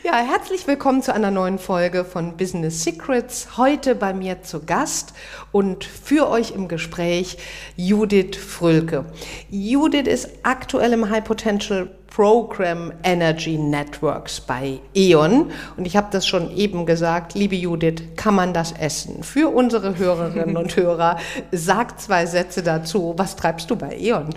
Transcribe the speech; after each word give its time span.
Ja, 0.00 0.16
herzlich 0.16 0.66
willkommen 0.66 1.02
zu 1.02 1.12
einer 1.12 1.30
neuen 1.30 1.58
Folge 1.58 2.06
von 2.06 2.38
Business 2.38 2.82
Secrets. 2.82 3.58
Heute 3.58 3.94
bei 3.94 4.14
mir 4.14 4.42
zu 4.42 4.64
Gast 4.64 5.12
und 5.52 5.84
für 5.84 6.30
euch 6.30 6.52
im 6.52 6.66
Gespräch 6.66 7.36
Judith 7.76 8.36
Frülke. 8.38 9.04
Judith 9.50 10.08
ist 10.08 10.30
aktuell 10.44 10.94
im 10.94 11.10
High 11.10 11.22
Potential 11.22 11.90
Program 12.06 12.92
Energy 13.02 13.58
Networks 13.58 14.40
bei 14.40 14.80
E.ON. 14.94 15.52
Und 15.76 15.86
ich 15.86 15.94
habe 15.94 16.08
das 16.10 16.26
schon 16.26 16.50
eben 16.56 16.86
gesagt, 16.86 17.34
liebe 17.34 17.54
Judith, 17.54 18.02
kann 18.16 18.34
man 18.34 18.54
das 18.54 18.72
essen? 18.72 19.22
Für 19.22 19.54
unsere 19.54 19.98
Hörerinnen 19.98 20.56
und 20.56 20.74
Hörer, 20.76 21.18
sag 21.52 22.00
zwei 22.00 22.24
Sätze 22.24 22.62
dazu. 22.62 23.12
Was 23.18 23.36
treibst 23.36 23.70
du 23.70 23.76
bei 23.76 23.96
E.ON? 23.98 24.30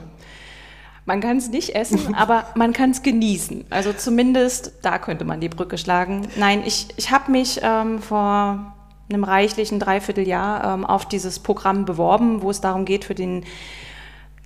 Man 1.05 1.21
kann 1.21 1.37
es 1.37 1.49
nicht 1.49 1.75
essen, 1.75 2.15
aber 2.17 2.47
man 2.55 2.73
kann 2.73 2.91
es 2.91 3.03
genießen. 3.03 3.65
Also 3.69 3.93
zumindest 3.93 4.73
da 4.81 4.97
könnte 4.97 5.25
man 5.25 5.39
die 5.39 5.49
Brücke 5.49 5.77
schlagen. 5.77 6.27
Nein, 6.35 6.63
ich, 6.65 6.87
ich 6.97 7.11
habe 7.11 7.31
mich 7.31 7.59
ähm, 7.63 8.01
vor 8.01 8.73
einem 9.09 9.23
reichlichen 9.23 9.79
Dreivierteljahr 9.79 10.73
ähm, 10.73 10.85
auf 10.85 11.07
dieses 11.07 11.39
Programm 11.39 11.85
beworben, 11.85 12.41
wo 12.41 12.49
es 12.49 12.59
darum 12.61 12.85
geht, 12.85 13.05
für 13.05 13.13
den, 13.13 13.43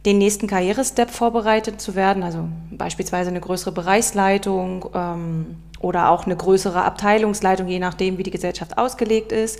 den 0.05 0.17
nächsten 0.17 0.47
Karrierestep 0.47 1.09
vorbereitet 1.09 1.79
zu 1.79 1.95
werden. 1.95 2.23
Also 2.23 2.49
beispielsweise 2.71 3.29
eine 3.29 3.39
größere 3.39 3.71
Bereichsleitung 3.71 4.89
ähm, 4.94 5.57
oder 5.79 6.09
auch 6.09 6.25
eine 6.25 6.35
größere 6.35 6.83
Abteilungsleitung, 6.83 7.69
je 7.69 7.79
nachdem, 7.79 8.17
wie 8.17 8.23
die 8.23 8.31
Gesellschaft 8.31 8.77
ausgelegt 8.77 9.31
ist. 9.31 9.59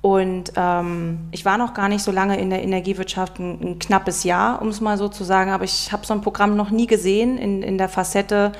Und 0.00 0.52
ähm, 0.54 1.28
ich 1.32 1.44
war 1.44 1.58
noch 1.58 1.74
gar 1.74 1.88
nicht 1.88 2.02
so 2.02 2.12
lange 2.12 2.38
in 2.38 2.50
der 2.50 2.62
Energiewirtschaft, 2.62 3.40
ein, 3.40 3.60
ein 3.60 3.78
knappes 3.78 4.22
Jahr, 4.22 4.62
um 4.62 4.68
es 4.68 4.80
mal 4.80 4.96
so 4.96 5.08
zu 5.08 5.24
sagen, 5.24 5.50
aber 5.50 5.64
ich 5.64 5.90
habe 5.92 6.06
so 6.06 6.14
ein 6.14 6.20
Programm 6.20 6.56
noch 6.56 6.70
nie 6.70 6.86
gesehen 6.86 7.36
in, 7.36 7.62
in 7.62 7.78
der 7.78 7.88
Facette, 7.88 8.52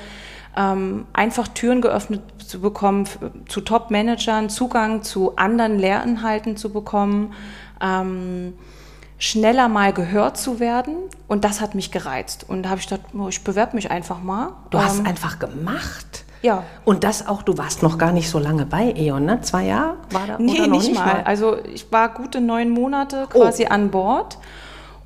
ähm, 0.57 1.07
einfach 1.13 1.47
Türen 1.47 1.81
geöffnet 1.81 2.23
zu 2.45 2.61
bekommen 2.61 3.07
zu 3.47 3.61
Top-Managern, 3.61 4.49
Zugang 4.49 5.03
zu 5.03 5.37
anderen 5.37 5.79
Lehrinhalten 5.79 6.57
zu 6.57 6.73
bekommen, 6.73 7.35
ähm, 7.81 8.55
schneller 9.19 9.69
mal 9.69 9.93
gehört 9.93 10.37
zu 10.37 10.59
werden. 10.59 10.97
Und 11.29 11.45
das 11.45 11.61
hat 11.61 11.77
mich 11.77 11.93
gereizt. 11.93 12.47
Und 12.49 12.65
da 12.65 12.71
habe 12.71 12.81
ich 12.81 12.89
gedacht, 12.89 13.07
ich 13.29 13.45
bewerbe 13.45 13.77
mich 13.77 13.91
einfach 13.91 14.21
mal. 14.21 14.55
Du 14.71 14.79
hast 14.79 14.99
ähm, 14.99 15.07
einfach 15.07 15.39
gemacht. 15.39 16.25
Ja. 16.43 16.65
Und 16.85 17.05
das 17.05 17.27
auch, 17.27 17.43
du 17.43 17.59
warst 17.59 17.83
noch 17.83 17.99
gar 17.99 18.13
nicht 18.13 18.31
so 18.31 18.39
lange 18.39 18.65
bei 18.65 18.95
E.ON, 18.97 19.25
ne? 19.25 19.41
Zwei 19.41 19.67
Jahre 19.67 19.97
war 20.11 20.27
da? 20.27 20.37
Nee, 20.39 20.53
oder 20.53 20.67
noch 20.67 20.77
nicht, 20.79 20.89
nicht 20.89 20.99
mal. 20.99 21.07
mal. 21.07 21.23
Also 21.25 21.57
ich 21.65 21.91
war 21.91 22.15
gute 22.15 22.41
neun 22.41 22.71
Monate 22.71 23.27
quasi 23.31 23.65
oh. 23.65 23.73
an 23.73 23.91
Bord 23.91 24.39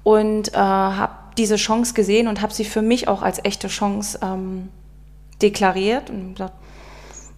und 0.02 0.52
äh, 0.52 0.56
habe 0.56 1.12
diese 1.38 1.56
Chance 1.56 1.94
gesehen 1.94 2.28
und 2.28 2.42
habe 2.42 2.52
sie 2.52 2.64
für 2.64 2.82
mich 2.82 3.08
auch 3.08 3.22
als 3.22 3.42
echte 3.44 3.68
Chance 3.68 4.18
ähm, 4.22 4.68
deklariert 5.40 6.10
und 6.10 6.34
gesagt, 6.34 6.54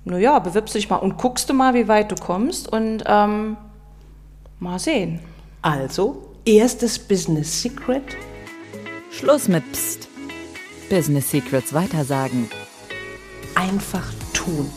naja, 0.04 0.38
bewirbst 0.38 0.74
du 0.74 0.78
dich 0.78 0.90
mal 0.90 0.96
und 0.96 1.16
guckst 1.16 1.48
du 1.48 1.54
mal, 1.54 1.74
wie 1.74 1.88
weit 1.88 2.10
du 2.10 2.16
kommst 2.16 2.70
und 2.70 3.04
ähm, 3.06 3.56
mal 4.58 4.78
sehen. 4.78 5.20
Also, 5.62 6.34
erstes 6.44 6.98
Business 6.98 7.62
Secret. 7.62 8.02
Schluss 9.10 9.48
mit 9.48 9.70
Psst. 9.72 10.08
Business 10.90 11.30
Secrets 11.30 11.72
weitersagen 11.72 12.50
einfach 13.54 14.04
tun. 14.32 14.70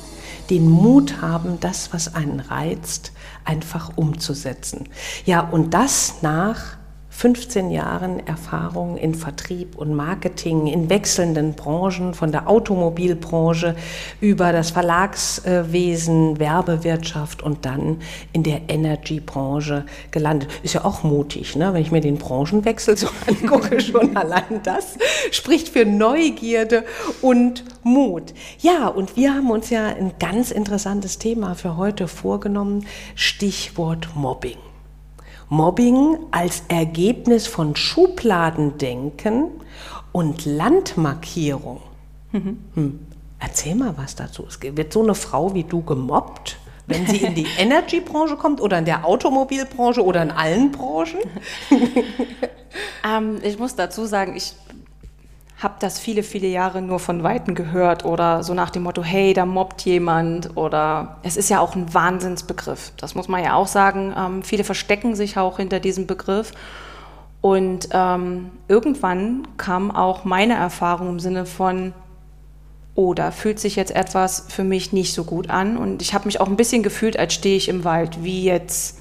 Den 0.50 0.70
Mut 0.70 1.22
haben, 1.22 1.60
das, 1.60 1.94
was 1.94 2.16
einen 2.16 2.40
reizt, 2.40 3.12
einfach 3.44 3.92
umzusetzen. 3.96 4.88
Ja, 5.26 5.42
und 5.42 5.74
das 5.74 6.22
nach 6.22 6.78
15 7.18 7.72
Jahren 7.72 8.28
Erfahrung 8.28 8.96
in 8.96 9.16
Vertrieb 9.16 9.76
und 9.76 9.96
Marketing 9.96 10.68
in 10.68 10.88
wechselnden 10.92 11.56
Branchen, 11.56 12.14
von 12.14 12.32
der 12.32 12.48
Automobilbranche 12.48 13.76
über 14.22 14.52
das 14.52 14.70
Verlagswesen, 14.70 16.38
Werbewirtschaft 16.38 17.42
und 17.42 17.66
dann 17.66 18.02
in 18.34 18.44
der 18.44 18.70
Energiebranche 18.70 19.88
gelandet. 20.12 20.52
Ist 20.62 20.76
ja 20.76 20.86
auch 20.86 21.02
mutig, 21.02 21.56
ne? 21.56 21.74
wenn 21.74 21.82
ich 21.82 21.90
mir 21.90 22.02
den 22.02 22.20
Branchenwechsel 22.20 22.96
so 22.96 23.08
angucke, 23.28 23.82
schon 23.82 24.16
allein 24.16 24.62
das 24.62 25.00
spricht 25.32 25.70
für 25.70 25.86
Neugierde 25.86 26.84
und 27.24 27.64
Mut. 27.82 28.36
Ja, 28.60 28.90
und 28.90 29.16
wir 29.16 29.34
haben 29.34 29.50
uns 29.50 29.72
ja 29.72 29.88
ein 29.88 30.12
ganz 30.20 30.52
interessantes 30.52 31.18
Thema 31.18 31.56
für 31.56 31.78
heute 31.78 32.08
vorgenommen, 32.08 32.86
Stichwort 33.16 34.10
Mobbing. 34.14 34.67
Mobbing 35.50 36.18
als 36.31 36.63
Ergebnis 36.68 37.47
von 37.47 37.75
Schubladendenken 37.75 39.50
und 40.12 40.46
Landmarkierung. 40.46 41.81
Mhm. 42.31 42.59
Hm. 42.74 43.00
Erzähl 43.40 43.75
mal 43.75 43.94
was 43.97 44.16
dazu. 44.16 44.46
Es 44.47 44.59
wird 44.62 44.91
so 44.91 45.03
eine 45.03 45.16
Frau 45.16 45.53
wie 45.53 45.63
du 45.63 45.84
gemobbt, 45.84 46.57
wenn 46.88 47.06
sie 47.06 47.18
in 47.18 47.36
die 47.36 47.46
Energy-Branche 47.57 48.36
kommt 48.36 48.59
oder 48.59 48.80
in 48.80 48.86
der 48.86 49.06
Automobilbranche 49.06 50.03
oder 50.03 50.24
in 50.24 50.31
allen 50.31 50.72
Branchen? 50.72 51.19
ähm, 53.07 53.38
ich 53.44 53.59
muss 53.59 53.75
dazu 53.75 54.06
sagen, 54.06 54.36
ich 54.36 54.53
habe 55.57 55.75
das 55.79 56.00
viele, 56.00 56.22
viele 56.22 56.47
Jahre 56.47 56.84
nur 56.84 57.00
von 57.00 57.23
Weitem 57.23 57.56
gehört 57.56 58.06
oder 58.06 58.44
so 58.44 58.53
nach 58.53 58.69
dem 58.69 58.84
Motto, 58.84 59.03
hey, 59.03 59.34
da 59.34 59.45
mobbt 59.45 59.81
jemand 59.81 60.56
oder 60.56 61.18
es 61.23 61.35
ist 61.35 61.50
ja 61.50 61.59
auch 61.59 61.75
ein 61.75 61.94
Wahnsinnsbegriff. 61.94 62.94
Das 62.97 63.16
muss 63.16 63.28
man 63.28 63.44
ja 63.44 63.56
auch 63.56 63.66
sagen. 63.66 64.13
Ähm, 64.16 64.44
viele 64.44 64.63
verstecken 64.63 65.16
sich 65.16 65.38
auch 65.38 65.57
hinter 65.57 65.79
diesem 65.79 66.06
Begriff. 66.06 66.51
Und 67.41 67.90
ähm, 67.91 68.51
irgendwann 68.68 69.47
kam 69.57 69.90
auch 69.90 70.25
meine 70.25 70.53
Erfahrung 70.53 71.09
im 71.09 71.19
Sinne 71.19 71.47
von, 71.47 71.94
oh, 72.94 73.16
da 73.16 73.31
fühlt 73.31 73.59
sich 73.59 73.75
jetzt 73.75 73.95
etwas 73.95 74.45
für 74.50 74.63
mich 74.63 74.94
nicht 74.94 75.13
so 75.13 75.24
gut 75.24 75.50
an. 75.50 75.78
Und 75.78 76.03
ich 76.03 76.13
habe 76.13 76.25
mich 76.25 76.39
auch 76.39 76.47
ein 76.47 76.56
bisschen 76.56 76.84
gefühlt, 76.84 77.18
als 77.18 77.34
stehe 77.34 77.57
ich 77.57 77.68
im 77.69 77.84
Wald, 77.84 78.24
wie 78.24 78.44
jetzt, 78.44 79.00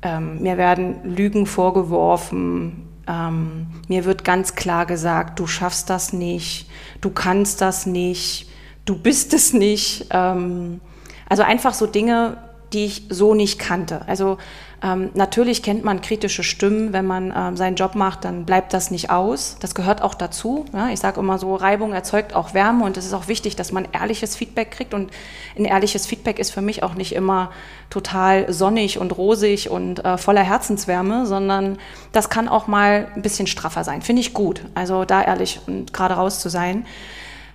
ähm, 0.00 0.42
mir 0.42 0.56
werden 0.56 0.96
Lügen 1.04 1.44
vorgeworfen, 1.44 2.88
ähm, 3.08 3.66
mir 3.88 4.04
wird 4.04 4.24
ganz 4.24 4.54
klar 4.54 4.86
gesagt, 4.86 5.38
du 5.38 5.46
schaffst 5.46 5.90
das 5.90 6.12
nicht, 6.12 6.68
du 7.00 7.10
kannst 7.10 7.60
das 7.60 7.86
nicht, 7.86 8.48
du 8.84 8.96
bist 8.96 9.34
es 9.34 9.52
nicht. 9.52 10.06
Ähm, 10.10 10.80
also 11.28 11.42
einfach 11.42 11.74
so 11.74 11.86
Dinge, 11.86 12.36
die 12.72 12.86
ich 12.86 13.04
so 13.08 13.34
nicht 13.34 13.58
kannte. 13.58 14.02
Also 14.06 14.38
ähm, 14.82 15.10
natürlich 15.14 15.62
kennt 15.62 15.84
man 15.84 16.00
kritische 16.00 16.42
Stimmen, 16.42 16.92
wenn 16.92 17.06
man 17.06 17.32
ähm, 17.36 17.56
seinen 17.56 17.76
Job 17.76 17.94
macht, 17.94 18.24
dann 18.24 18.44
bleibt 18.44 18.72
das 18.72 18.90
nicht 18.90 19.10
aus. 19.10 19.56
Das 19.60 19.76
gehört 19.76 20.02
auch 20.02 20.14
dazu. 20.14 20.64
Ja? 20.72 20.88
Ich 20.88 20.98
sage 20.98 21.20
immer 21.20 21.38
so, 21.38 21.54
Reibung 21.54 21.92
erzeugt 21.92 22.34
auch 22.34 22.52
Wärme 22.52 22.84
und 22.84 22.96
es 22.96 23.06
ist 23.06 23.12
auch 23.12 23.28
wichtig, 23.28 23.54
dass 23.54 23.70
man 23.70 23.86
ehrliches 23.92 24.34
Feedback 24.34 24.72
kriegt. 24.72 24.92
Und 24.92 25.12
ein 25.56 25.66
ehrliches 25.66 26.06
Feedback 26.06 26.40
ist 26.40 26.50
für 26.50 26.62
mich 26.62 26.82
auch 26.82 26.94
nicht 26.94 27.14
immer 27.14 27.52
total 27.90 28.52
sonnig 28.52 28.98
und 28.98 29.16
rosig 29.16 29.70
und 29.70 30.04
äh, 30.04 30.18
voller 30.18 30.42
Herzenswärme, 30.42 31.26
sondern 31.26 31.78
das 32.10 32.28
kann 32.28 32.48
auch 32.48 32.66
mal 32.66 33.06
ein 33.14 33.22
bisschen 33.22 33.46
straffer 33.46 33.84
sein. 33.84 34.02
Finde 34.02 34.20
ich 34.20 34.34
gut. 34.34 34.64
Also 34.74 35.04
da 35.04 35.22
ehrlich 35.22 35.60
und 35.68 35.92
gerade 35.92 36.14
raus 36.14 36.40
zu 36.40 36.48
sein. 36.48 36.86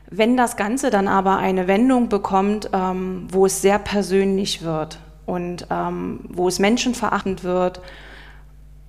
Wenn 0.10 0.38
das 0.38 0.56
Ganze 0.56 0.90
dann 0.90 1.10
aber 1.10 1.36
eine 1.38 1.68
Wendung 1.68 2.08
bekommt, 2.08 2.70
ähm, 2.72 3.28
wo 3.30 3.46
es 3.46 3.62
sehr 3.62 3.80
persönlich 3.80 4.62
wird, 4.62 5.00
und 5.28 5.68
ähm, 5.70 6.22
wo 6.30 6.48
es 6.48 6.58
menschenverachtend 6.58 7.44
wird 7.44 7.82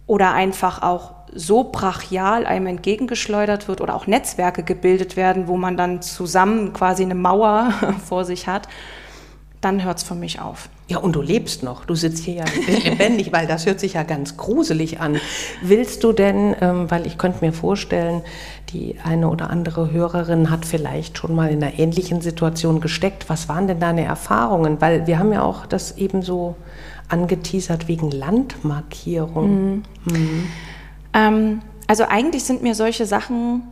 oder 0.06 0.32
einfach 0.32 0.80
auch 0.80 1.12
so 1.34 1.64
brachial 1.64 2.46
einem 2.46 2.68
entgegengeschleudert 2.68 3.68
wird 3.68 3.82
oder 3.82 3.94
auch 3.94 4.06
Netzwerke 4.06 4.62
gebildet 4.62 5.16
werden, 5.16 5.48
wo 5.48 5.58
man 5.58 5.76
dann 5.76 6.00
zusammen 6.00 6.72
quasi 6.72 7.02
eine 7.02 7.14
Mauer 7.14 7.74
vor 8.08 8.24
sich 8.24 8.46
hat, 8.46 8.68
dann 9.60 9.84
hört 9.84 9.98
es 9.98 10.04
für 10.04 10.14
mich 10.14 10.40
auf. 10.40 10.68
Ja, 10.86 10.98
und 10.98 11.16
du 11.16 11.20
lebst 11.20 11.62
noch. 11.62 11.84
Du 11.84 11.94
sitzt 11.94 12.24
hier 12.24 12.34
ja 12.34 12.44
lebendig, 12.84 13.32
weil 13.32 13.46
das 13.46 13.66
hört 13.66 13.80
sich 13.80 13.94
ja 13.94 14.04
ganz 14.04 14.36
gruselig 14.36 15.00
an. 15.00 15.20
Willst 15.60 16.04
du 16.04 16.12
denn, 16.12 16.54
ähm, 16.60 16.90
weil 16.90 17.06
ich 17.06 17.18
könnte 17.18 17.44
mir 17.44 17.52
vorstellen, 17.52 18.22
die 18.72 18.96
eine 19.04 19.28
oder 19.28 19.50
andere 19.50 19.90
Hörerin 19.90 20.50
hat 20.50 20.66
vielleicht 20.66 21.18
schon 21.18 21.34
mal 21.34 21.50
in 21.50 21.62
einer 21.62 21.78
ähnlichen 21.78 22.20
Situation 22.20 22.80
gesteckt. 22.80 23.28
Was 23.28 23.48
waren 23.48 23.66
denn 23.66 23.80
deine 23.80 24.04
Erfahrungen? 24.04 24.80
Weil 24.80 25.06
wir 25.06 25.18
haben 25.18 25.32
ja 25.32 25.42
auch 25.42 25.66
das 25.66 25.96
eben 25.98 26.22
so 26.22 26.54
angeteasert 27.08 27.88
wegen 27.88 28.10
Landmarkierung. 28.10 29.50
Mhm. 29.50 29.82
Mhm. 30.04 30.46
Ähm, 31.14 31.60
also 31.86 32.04
eigentlich 32.04 32.44
sind 32.44 32.62
mir 32.62 32.74
solche 32.74 33.06
Sachen 33.06 33.62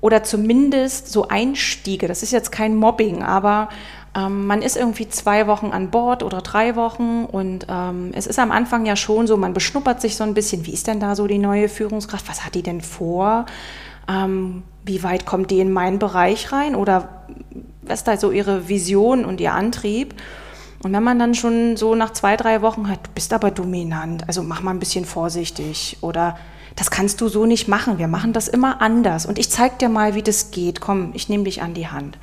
oder 0.00 0.22
zumindest 0.22 1.10
so 1.10 1.26
Einstiege, 1.28 2.06
das 2.06 2.22
ist 2.22 2.30
jetzt 2.30 2.52
kein 2.52 2.76
Mobbing, 2.76 3.22
aber 3.22 3.68
Ähm, 4.16 4.46
man 4.46 4.62
ist 4.62 4.76
irgendwie 4.76 5.08
zwei 5.08 5.46
Wochen 5.46 5.66
an 5.66 5.90
Bord 5.90 6.22
oder 6.22 6.40
drei 6.40 6.76
Wochen 6.76 7.26
und 7.30 7.66
ähm, 7.68 8.10
es 8.14 8.26
ist 8.26 8.38
am 8.38 8.50
Anfang 8.50 8.86
ja 8.86 8.96
schon 8.96 9.26
so, 9.26 9.36
man 9.36 9.52
beschnuppert 9.52 10.00
sich 10.00 10.16
so 10.16 10.24
ein 10.24 10.32
bisschen, 10.32 10.64
wie 10.64 10.72
ist 10.72 10.86
denn 10.86 10.98
da 10.98 11.14
so 11.14 11.26
die 11.26 11.38
neue 11.38 11.68
Führungskraft, 11.68 12.26
was 12.26 12.44
hat 12.44 12.54
die 12.54 12.62
denn 12.62 12.80
vor, 12.80 13.44
ähm, 14.08 14.62
wie 14.84 15.02
weit 15.02 15.26
kommt 15.26 15.50
die 15.50 15.60
in 15.60 15.72
meinen 15.72 15.98
Bereich 15.98 16.52
rein 16.52 16.74
oder 16.74 17.08
was 17.82 18.00
ist 18.00 18.08
da 18.08 18.16
so 18.16 18.30
ihre 18.30 18.68
Vision 18.68 19.24
und 19.24 19.40
ihr 19.40 19.52
Antrieb. 19.52 20.14
Und 20.82 20.92
wenn 20.92 21.02
man 21.02 21.18
dann 21.18 21.34
schon 21.34 21.76
so 21.76 21.94
nach 21.94 22.12
zwei, 22.12 22.36
drei 22.36 22.62
Wochen 22.62 22.88
hat, 22.88 23.06
du 23.06 23.10
bist 23.14 23.32
aber 23.32 23.50
dominant, 23.50 24.24
also 24.28 24.42
mach 24.42 24.62
mal 24.62 24.70
ein 24.70 24.78
bisschen 24.78 25.04
vorsichtig 25.04 25.98
oder 26.02 26.38
das 26.76 26.90
kannst 26.92 27.20
du 27.20 27.28
so 27.28 27.46
nicht 27.46 27.66
machen, 27.66 27.98
wir 27.98 28.06
machen 28.06 28.32
das 28.32 28.46
immer 28.46 28.80
anders 28.80 29.26
und 29.26 29.38
ich 29.38 29.50
zeig 29.50 29.80
dir 29.80 29.88
mal, 29.88 30.14
wie 30.14 30.22
das 30.22 30.52
geht, 30.52 30.80
komm, 30.80 31.10
ich 31.14 31.28
nehme 31.28 31.44
dich 31.44 31.62
an 31.62 31.74
die 31.74 31.88
Hand. 31.88 32.16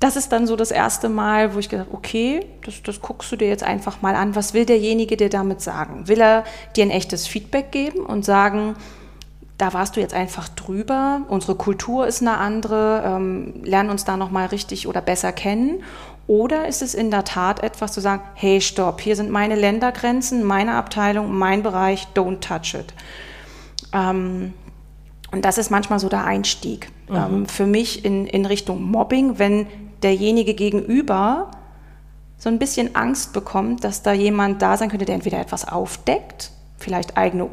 Das 0.00 0.16
ist 0.16 0.30
dann 0.30 0.46
so 0.46 0.56
das 0.56 0.70
erste 0.70 1.08
Mal, 1.08 1.54
wo 1.54 1.58
ich 1.58 1.68
gesagt 1.68 1.88
habe, 1.88 1.98
okay, 1.98 2.46
das, 2.64 2.82
das 2.82 3.02
guckst 3.02 3.30
du 3.32 3.36
dir 3.36 3.48
jetzt 3.48 3.64
einfach 3.64 4.00
mal 4.00 4.14
an. 4.14 4.36
Was 4.36 4.54
will 4.54 4.64
derjenige 4.64 5.16
dir 5.16 5.28
damit 5.28 5.60
sagen? 5.60 6.06
Will 6.06 6.20
er 6.20 6.44
dir 6.76 6.84
ein 6.84 6.90
echtes 6.90 7.26
Feedback 7.26 7.72
geben 7.72 8.06
und 8.06 8.24
sagen, 8.24 8.76
da 9.58 9.72
warst 9.72 9.96
du 9.96 10.00
jetzt 10.00 10.14
einfach 10.14 10.48
drüber, 10.48 11.22
unsere 11.28 11.56
Kultur 11.56 12.06
ist 12.06 12.22
eine 12.22 12.38
andere, 12.38 13.02
ähm, 13.04 13.54
lernen 13.64 13.90
uns 13.90 14.04
da 14.04 14.16
nochmal 14.16 14.46
richtig 14.46 14.86
oder 14.86 15.00
besser 15.00 15.32
kennen? 15.32 15.82
Oder 16.28 16.68
ist 16.68 16.80
es 16.80 16.94
in 16.94 17.10
der 17.10 17.24
Tat 17.24 17.62
etwas 17.62 17.92
zu 17.92 18.00
sagen, 18.00 18.22
hey, 18.34 18.60
stopp, 18.60 19.00
hier 19.00 19.16
sind 19.16 19.30
meine 19.30 19.56
Ländergrenzen, 19.56 20.44
meine 20.44 20.74
Abteilung, 20.74 21.36
mein 21.36 21.62
Bereich, 21.62 22.06
don't 22.14 22.40
touch 22.40 22.78
it. 22.78 22.94
Ähm, 23.92 24.52
und 25.32 25.44
das 25.44 25.58
ist 25.58 25.70
manchmal 25.70 25.98
so 25.98 26.08
der 26.08 26.24
Einstieg 26.24 26.90
mhm. 27.08 27.16
ähm, 27.16 27.46
für 27.46 27.66
mich 27.66 28.04
in, 28.04 28.26
in 28.26 28.46
Richtung 28.46 28.82
Mobbing, 28.82 29.38
wenn 29.38 29.66
derjenige 30.02 30.54
gegenüber 30.54 31.50
so 32.38 32.48
ein 32.48 32.60
bisschen 32.60 32.94
Angst 32.94 33.32
bekommt, 33.32 33.82
dass 33.82 34.02
da 34.02 34.12
jemand 34.12 34.62
da 34.62 34.76
sein 34.76 34.88
könnte, 34.88 35.04
der 35.04 35.16
entweder 35.16 35.40
etwas 35.40 35.66
aufdeckt, 35.66 36.52
vielleicht 36.76 37.16
eigene 37.16 37.48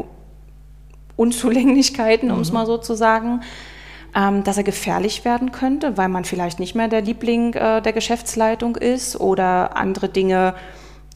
Unzulänglichkeiten, 1.16 2.32
um 2.32 2.42
es 2.42 2.50
mhm. 2.50 2.56
mal 2.56 2.66
so 2.66 2.78
zu 2.78 2.96
sagen, 2.96 3.42
ähm, 4.16 4.44
dass 4.44 4.58
er 4.58 4.64
gefährlich 4.64 5.26
werden 5.26 5.52
könnte, 5.52 5.98
weil 5.98 6.10
man 6.10 6.26
vielleicht 6.26 6.60
nicht 6.60 6.76
mehr 6.76 6.88
der 6.88 7.02
Liebling 7.02 7.54
äh, 7.54 7.82
der 7.82 7.94
Geschäftsleitung 7.94 8.76
ist 8.76 9.20
oder 9.20 9.76
andere 9.78 10.10
Dinge 10.10 10.56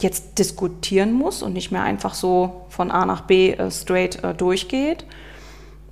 jetzt 0.00 0.38
diskutieren 0.38 1.12
muss 1.12 1.42
und 1.42 1.52
nicht 1.52 1.72
mehr 1.72 1.82
einfach 1.82 2.14
so 2.14 2.66
von 2.68 2.90
A 2.90 3.06
nach 3.06 3.22
B 3.22 3.52
äh, 3.52 3.70
straight 3.70 4.22
äh, 4.24 4.34
durchgeht. 4.34 5.04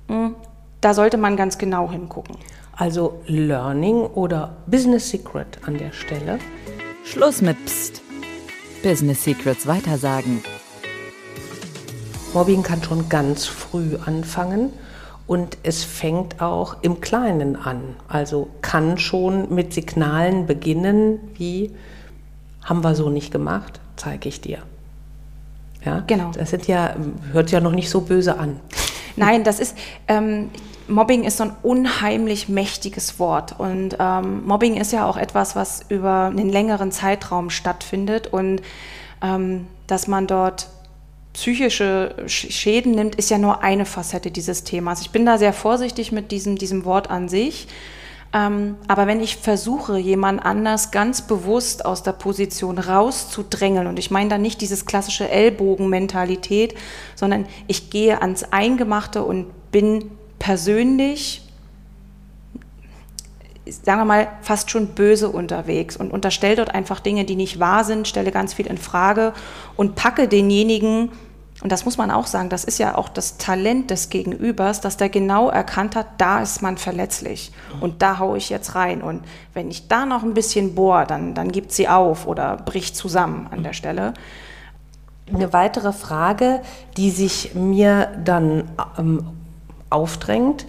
Mhm. 0.07 0.35
Da 0.81 0.93
sollte 0.93 1.17
man 1.17 1.35
ganz 1.35 1.57
genau 1.57 1.91
hingucken. 1.91 2.37
Also 2.75 3.21
Learning 3.27 3.97
oder 3.97 4.55
Business 4.67 5.09
Secret 5.09 5.59
an 5.65 5.77
der 5.77 5.91
Stelle. 5.91 6.39
Schluss 7.03 7.41
mit 7.41 7.57
Psst. 7.65 8.01
Business 8.81 9.23
Secrets 9.23 9.67
weitersagen. 9.67 10.41
Mobbing 12.33 12.61
kann 12.61 12.83
schon 12.83 13.09
ganz 13.09 13.45
früh 13.45 13.97
anfangen 14.05 14.71
und 15.25 15.57
es 15.63 15.83
fängt 15.83 16.41
auch 16.41 16.77
im 16.83 17.01
Kleinen 17.01 17.55
an. 17.55 17.95
Also 18.07 18.49
kann 18.61 18.99
schon 18.99 19.53
mit 19.53 19.73
Signalen 19.73 20.45
beginnen, 20.45 21.19
wie 21.35 21.71
haben 22.63 22.83
wir 22.83 22.93
so 22.93 23.09
nicht 23.09 23.31
gemacht, 23.31 23.79
zeige 23.95 24.29
ich 24.29 24.41
dir. 24.41 24.59
Ja, 25.83 26.03
genau. 26.05 26.31
Das 26.31 26.51
sind 26.51 26.67
ja, 26.67 26.95
hört 27.31 27.51
ja 27.51 27.61
noch 27.61 27.71
nicht 27.71 27.89
so 27.89 28.01
böse 28.01 28.37
an. 28.37 28.59
Nein, 29.15 29.43
das 29.43 29.59
ist, 29.59 29.75
ähm, 30.07 30.51
Mobbing 30.87 31.23
ist 31.23 31.37
so 31.37 31.45
ein 31.45 31.51
unheimlich 31.63 32.47
mächtiges 32.47 33.17
Wort. 33.19 33.59
Und 33.59 33.97
ähm, 33.99 34.45
Mobbing 34.45 34.77
ist 34.77 34.91
ja 34.91 35.07
auch 35.07 35.17
etwas, 35.17 35.55
was 35.55 35.81
über 35.89 36.25
einen 36.25 36.49
längeren 36.49 36.91
Zeitraum 36.91 37.49
stattfindet. 37.49 38.27
Und 38.27 38.61
ähm, 39.21 39.67
dass 39.87 40.07
man 40.07 40.27
dort 40.27 40.67
psychische 41.33 42.15
Schäden 42.27 42.93
nimmt, 42.93 43.15
ist 43.15 43.29
ja 43.29 43.37
nur 43.37 43.63
eine 43.63 43.85
Facette 43.85 44.31
dieses 44.31 44.63
Themas. 44.63 45.01
Ich 45.01 45.11
bin 45.11 45.25
da 45.25 45.37
sehr 45.37 45.53
vorsichtig 45.53 46.11
mit 46.11 46.31
diesem, 46.31 46.57
diesem 46.57 46.85
Wort 46.85 47.09
an 47.09 47.29
sich. 47.29 47.67
Ähm, 48.31 48.75
aber 48.87 49.07
wenn 49.07 49.21
ich 49.21 49.37
versuche, 49.37 49.97
jemand 49.97 50.45
anders 50.45 50.91
ganz 50.91 51.23
bewusst 51.23 51.85
aus 51.85 52.03
der 52.03 52.11
Position 52.11 52.77
rauszudrängeln, 52.77 53.87
und 53.87 53.97
ich 53.97 54.11
meine 54.11 54.29
da 54.29 54.37
nicht 54.37 54.61
dieses 54.61 54.85
klassische 54.85 55.29
Ellbogenmentalität, 55.29 56.75
sondern 57.15 57.47
ich 57.67 57.89
gehe 57.89 58.21
ans 58.21 58.43
Eingemachte 58.43 59.23
und 59.23 59.71
bin 59.71 60.11
persönlich, 60.37 61.41
sagen 63.65 64.01
wir 64.01 64.05
mal, 64.05 64.27
fast 64.41 64.71
schon 64.71 64.87
böse 64.87 65.29
unterwegs 65.29 65.97
und 65.97 66.11
unterstelle 66.11 66.55
dort 66.55 66.73
einfach 66.73 66.99
Dinge, 66.99 67.25
die 67.25 67.35
nicht 67.35 67.59
wahr 67.59 67.83
sind, 67.83 68.07
stelle 68.07 68.31
ganz 68.31 68.53
viel 68.53 68.67
in 68.67 68.77
Frage 68.77 69.33
und 69.75 69.95
packe 69.95 70.27
denjenigen, 70.27 71.11
und 71.61 71.73
das 71.73 71.83
muss 71.83 71.97
man 71.97 72.09
auch 72.09 72.25
sagen, 72.25 72.47
das 72.47 72.63
ist 72.63 72.79
ja 72.79 72.97
auch 72.97 73.09
das 73.09 73.37
Talent 73.37 73.91
des 73.91 74.09
Gegenübers, 74.09 74.79
dass 74.79 74.95
der 74.95 75.09
genau 75.09 75.49
erkannt 75.49 75.95
hat, 75.95 76.07
da 76.17 76.41
ist 76.41 76.61
man 76.61 76.77
verletzlich 76.77 77.51
und 77.81 78.01
da 78.01 78.17
haue 78.17 78.37
ich 78.37 78.49
jetzt 78.49 78.75
rein. 78.75 79.01
Und 79.01 79.25
wenn 79.53 79.69
ich 79.69 79.89
da 79.89 80.05
noch 80.05 80.23
ein 80.23 80.33
bisschen 80.33 80.73
bohr, 80.73 81.03
dann, 81.03 81.33
dann 81.33 81.51
gibt 81.51 81.73
sie 81.73 81.89
auf 81.89 82.27
oder 82.27 82.55
bricht 82.55 82.95
zusammen 82.95 83.47
an 83.51 83.63
der 83.63 83.73
Stelle. 83.73 84.13
Eine 85.33 85.51
weitere 85.51 85.91
Frage, 85.91 86.61
die 86.95 87.11
sich 87.11 87.53
mir 87.55 88.07
dann 88.23 88.63
ähm, 88.97 89.27
aufdrängt. 89.89 90.65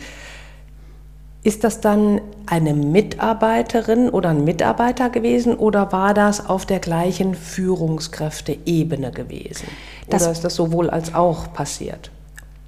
Ist 1.42 1.64
das 1.64 1.80
dann 1.80 2.20
eine 2.44 2.74
Mitarbeiterin 2.74 4.10
oder 4.10 4.28
ein 4.30 4.44
Mitarbeiter 4.44 5.08
gewesen 5.08 5.54
oder 5.54 5.90
war 5.90 6.12
das 6.12 6.46
auf 6.46 6.66
der 6.66 6.80
gleichen 6.80 7.34
Führungskräfteebene 7.34 9.10
gewesen? 9.10 9.66
Das 10.10 10.22
oder 10.22 10.32
ist 10.32 10.44
das 10.44 10.54
sowohl 10.54 10.90
als 10.90 11.14
auch 11.14 11.52
passiert? 11.54 12.10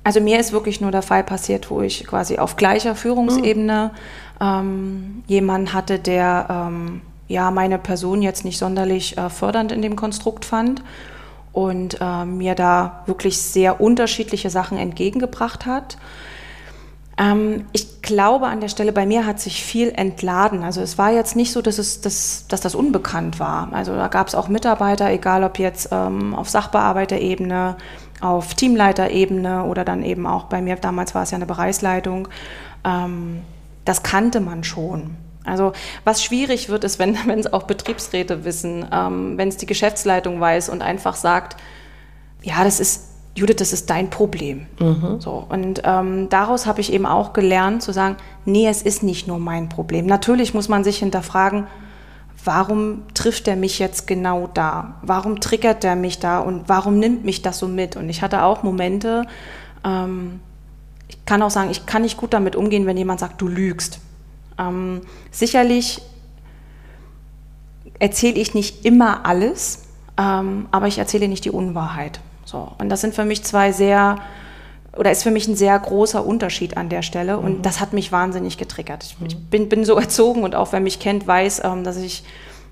Also 0.04 0.20
mir 0.20 0.40
ist 0.40 0.52
wirklich 0.52 0.80
nur 0.80 0.90
der 0.90 1.02
Fall 1.02 1.22
passiert, 1.22 1.70
wo 1.70 1.82
ich 1.82 2.06
quasi 2.06 2.38
auf 2.38 2.56
gleicher 2.56 2.94
Führungsebene 2.94 3.90
mhm. 4.40 4.46
ähm, 4.46 5.22
jemanden 5.26 5.74
hatte, 5.74 5.98
der 5.98 6.46
ähm, 6.48 7.02
ja 7.28 7.50
meine 7.50 7.78
Person 7.78 8.22
jetzt 8.22 8.44
nicht 8.44 8.58
sonderlich 8.58 9.18
äh, 9.18 9.28
fördernd 9.28 9.70
in 9.70 9.82
dem 9.82 9.96
Konstrukt 9.96 10.46
fand 10.46 10.82
und 11.52 11.98
äh, 12.00 12.24
mir 12.24 12.54
da 12.54 13.02
wirklich 13.04 13.38
sehr 13.38 13.82
unterschiedliche 13.82 14.48
Sachen 14.48 14.78
entgegengebracht 14.78 15.66
hat. 15.66 15.98
Ähm, 17.18 17.66
ich 17.72 17.91
glaube 18.02 18.46
an 18.46 18.60
der 18.60 18.68
Stelle, 18.68 18.92
bei 18.92 19.06
mir 19.06 19.24
hat 19.24 19.40
sich 19.40 19.62
viel 19.62 19.90
entladen. 19.90 20.62
Also 20.62 20.80
es 20.80 20.98
war 20.98 21.12
jetzt 21.12 21.36
nicht 21.36 21.52
so, 21.52 21.62
dass, 21.62 21.78
es, 21.78 22.00
dass, 22.00 22.46
dass 22.48 22.60
das 22.60 22.74
unbekannt 22.74 23.40
war. 23.40 23.68
Also 23.72 23.94
da 23.94 24.08
gab 24.08 24.28
es 24.28 24.34
auch 24.34 24.48
Mitarbeiter, 24.48 25.10
egal 25.10 25.44
ob 25.44 25.58
jetzt 25.58 25.88
ähm, 25.92 26.34
auf 26.34 26.48
Sachbearbeiterebene, 26.50 27.76
auf 28.20 28.54
Teamleiterebene 28.54 29.64
oder 29.64 29.84
dann 29.84 30.02
eben 30.02 30.26
auch 30.26 30.44
bei 30.44 30.60
mir, 30.60 30.76
damals 30.76 31.14
war 31.14 31.22
es 31.22 31.30
ja 31.30 31.36
eine 31.36 31.46
Bereichsleitung. 31.46 32.28
Ähm, 32.84 33.42
das 33.84 34.02
kannte 34.02 34.40
man 34.40 34.64
schon. 34.64 35.16
Also 35.44 35.72
was 36.04 36.22
schwierig 36.22 36.68
wird, 36.68 36.84
ist, 36.84 36.98
wenn 36.98 37.14
es 37.38 37.52
auch 37.52 37.64
Betriebsräte 37.64 38.44
wissen, 38.44 38.86
ähm, 38.92 39.38
wenn 39.38 39.48
es 39.48 39.56
die 39.56 39.66
Geschäftsleitung 39.66 40.40
weiß 40.40 40.68
und 40.68 40.82
einfach 40.82 41.14
sagt, 41.14 41.56
ja, 42.42 42.64
das 42.64 42.80
ist 42.80 43.11
Judith, 43.34 43.56
das 43.56 43.72
ist 43.72 43.88
dein 43.88 44.10
Problem. 44.10 44.66
Mhm. 44.78 45.20
So, 45.20 45.46
und 45.48 45.82
ähm, 45.84 46.28
daraus 46.28 46.66
habe 46.66 46.80
ich 46.80 46.92
eben 46.92 47.06
auch 47.06 47.32
gelernt 47.32 47.82
zu 47.82 47.92
sagen, 47.92 48.16
nee, 48.44 48.68
es 48.68 48.82
ist 48.82 49.02
nicht 49.02 49.26
nur 49.26 49.38
mein 49.38 49.68
Problem. 49.68 50.06
Natürlich 50.06 50.52
muss 50.52 50.68
man 50.68 50.84
sich 50.84 50.98
hinterfragen, 50.98 51.66
warum 52.44 53.02
trifft 53.14 53.48
er 53.48 53.56
mich 53.56 53.78
jetzt 53.78 54.06
genau 54.06 54.48
da? 54.52 54.96
Warum 55.02 55.40
triggert 55.40 55.82
er 55.84 55.96
mich 55.96 56.18
da 56.18 56.40
und 56.40 56.68
warum 56.68 56.98
nimmt 56.98 57.24
mich 57.24 57.40
das 57.40 57.58
so 57.58 57.68
mit? 57.68 57.96
Und 57.96 58.10
ich 58.10 58.20
hatte 58.20 58.42
auch 58.42 58.62
Momente, 58.62 59.26
ähm, 59.84 60.40
ich 61.08 61.24
kann 61.24 61.42
auch 61.42 61.50
sagen, 61.50 61.70
ich 61.70 61.86
kann 61.86 62.02
nicht 62.02 62.18
gut 62.18 62.34
damit 62.34 62.54
umgehen, 62.54 62.84
wenn 62.84 62.96
jemand 62.96 63.20
sagt, 63.20 63.40
du 63.40 63.48
lügst. 63.48 64.00
Ähm, 64.58 65.00
sicherlich 65.30 66.02
erzähle 67.98 68.40
ich 68.40 68.52
nicht 68.52 68.84
immer 68.84 69.24
alles, 69.24 69.84
ähm, 70.18 70.66
aber 70.70 70.88
ich 70.88 70.98
erzähle 70.98 71.28
nicht 71.28 71.44
die 71.46 71.50
Unwahrheit. 71.50 72.20
So. 72.52 72.70
Und 72.78 72.90
das 72.90 73.00
sind 73.00 73.14
für 73.14 73.24
mich 73.24 73.42
zwei 73.42 73.72
sehr, 73.72 74.18
oder 74.96 75.10
ist 75.10 75.22
für 75.22 75.30
mich 75.30 75.48
ein 75.48 75.56
sehr 75.56 75.78
großer 75.78 76.24
Unterschied 76.24 76.76
an 76.76 76.90
der 76.90 77.02
Stelle. 77.02 77.38
Und 77.38 77.58
mhm. 77.58 77.62
das 77.62 77.80
hat 77.80 77.94
mich 77.94 78.12
wahnsinnig 78.12 78.58
getriggert. 78.58 79.02
Ich, 79.02 79.18
mhm. 79.18 79.26
ich 79.26 79.38
bin, 79.38 79.68
bin, 79.70 79.84
so 79.84 79.96
erzogen 79.96 80.44
und 80.44 80.54
auch 80.54 80.72
wer 80.72 80.80
mich 80.80 81.00
kennt, 81.00 81.26
weiß, 81.26 81.62
ähm, 81.64 81.82
dass 81.82 81.96
ich 81.96 82.24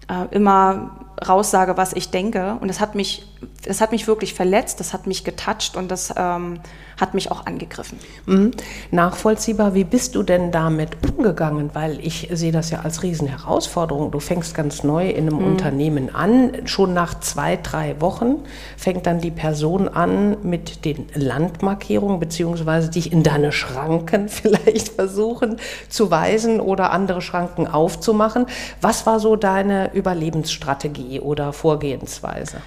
äh, 0.08 0.32
immer 0.34 0.90
raussage, 1.26 1.76
was 1.76 1.92
ich 1.92 2.10
denke. 2.10 2.56
Und 2.60 2.68
es 2.68 2.80
hat 2.80 2.94
mich 2.94 3.26
das 3.66 3.80
hat 3.80 3.92
mich 3.92 4.06
wirklich 4.06 4.34
verletzt, 4.34 4.80
das 4.80 4.92
hat 4.92 5.06
mich 5.06 5.24
getoucht 5.24 5.76
und 5.76 5.90
das 5.90 6.12
ähm, 6.16 6.60
hat 6.98 7.14
mich 7.14 7.30
auch 7.30 7.46
angegriffen. 7.46 7.98
Mhm. 8.26 8.52
Nachvollziehbar, 8.90 9.74
wie 9.74 9.84
bist 9.84 10.14
du 10.14 10.22
denn 10.22 10.50
damit 10.50 10.90
umgegangen? 11.06 11.70
Weil 11.74 11.98
ich 12.00 12.28
sehe 12.32 12.52
das 12.52 12.70
ja 12.70 12.80
als 12.80 13.02
Riesenherausforderung. 13.02 14.10
Du 14.10 14.20
fängst 14.20 14.54
ganz 14.54 14.82
neu 14.82 15.08
in 15.08 15.28
einem 15.28 15.38
mhm. 15.38 15.46
Unternehmen 15.46 16.14
an. 16.14 16.52
Schon 16.66 16.94
nach 16.94 17.20
zwei, 17.20 17.56
drei 17.56 18.00
Wochen 18.00 18.36
fängt 18.76 19.06
dann 19.06 19.20
die 19.20 19.30
Person 19.30 19.88
an 19.88 20.36
mit 20.42 20.84
den 20.84 21.06
Landmarkierungen, 21.14 22.18
beziehungsweise 22.18 22.90
dich 22.90 23.12
in 23.12 23.22
deine 23.22 23.52
Schranken 23.52 24.28
vielleicht 24.28 24.88
versuchen 24.88 25.56
zu 25.88 26.10
weisen 26.10 26.60
oder 26.60 26.92
andere 26.92 27.22
Schranken 27.22 27.66
aufzumachen. 27.66 28.46
Was 28.80 29.06
war 29.06 29.20
so 29.20 29.36
deine 29.36 29.92
Überlebensstrategie 29.94 31.09
oder 31.18 31.52
Vorgehensweise? 31.52 32.62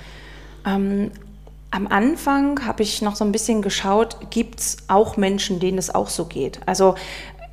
Ähm, 0.66 1.12
am 1.72 1.88
Anfang 1.88 2.66
habe 2.68 2.84
ich 2.84 3.02
noch 3.02 3.16
so 3.16 3.24
ein 3.26 3.32
bisschen 3.32 3.62
geschaut, 3.62 4.18
gibt 4.30 4.60
es 4.60 4.78
auch 4.90 5.18
Menschen, 5.18 5.60
denen 5.60 5.78
es 5.78 5.94
auch 5.94 6.10
so 6.10 6.26
geht? 6.26 6.60
Also 6.66 6.96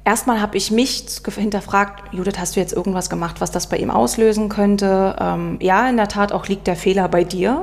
erstmal 0.04 0.40
habe 0.40 0.56
ich 0.56 0.70
mich 0.70 1.04
hinterfragt, 1.35 2.12
Judith, 2.12 2.38
hast 2.38 2.56
du 2.56 2.61
jetzt 2.61 2.73
irgendwas 2.73 3.09
gemacht, 3.09 3.40
was 3.40 3.50
das 3.50 3.68
bei 3.68 3.78
ihm 3.78 3.90
auslösen 3.90 4.49
könnte? 4.49 5.16
Ähm, 5.18 5.59
ja, 5.61 5.88
in 5.88 5.97
der 5.97 6.09
Tat 6.09 6.32
auch 6.32 6.49
liegt 6.49 6.66
der 6.66 6.76
Fehler 6.76 7.09
bei 7.09 7.25
dir. 7.25 7.62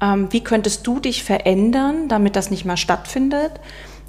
Ähm, 0.00 0.28
wie 0.30 0.44
könntest 0.44 0.86
du 0.86 1.00
dich 1.00 1.24
verändern, 1.24 2.08
damit 2.08 2.36
das 2.36 2.50
nicht 2.50 2.64
mehr 2.64 2.76
stattfindet? 2.76 3.52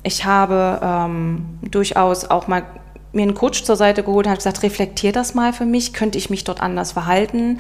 Ich 0.04 0.26
habe 0.26 0.80
ähm, 0.84 1.60
durchaus 1.62 2.26
auch 2.26 2.48
mal 2.48 2.64
mir 3.12 3.24
einen 3.24 3.34
Coach 3.34 3.64
zur 3.64 3.76
Seite 3.76 4.04
geholt 4.04 4.28
und 4.28 4.32
habe 4.32 4.38
gesagt, 4.38 4.62
reflektier 4.62 5.12
das 5.12 5.34
mal 5.34 5.54
für 5.54 5.66
mich, 5.66 5.94
könnte 5.94 6.18
ich 6.18 6.30
mich 6.30 6.44
dort 6.44 6.62
anders 6.62 6.92
verhalten? 6.92 7.60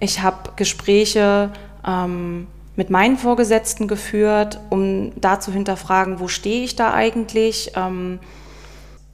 Ich 0.00 0.22
habe 0.22 0.52
Gespräche 0.56 1.50
ähm, 1.86 2.46
mit 2.74 2.88
meinen 2.88 3.18
Vorgesetzten 3.18 3.86
geführt, 3.86 4.58
um 4.70 5.12
da 5.20 5.38
zu 5.38 5.52
hinterfragen, 5.52 6.18
wo 6.18 6.28
stehe 6.28 6.64
ich 6.64 6.74
da 6.76 6.94
eigentlich. 6.94 7.72
Ähm, 7.76 8.18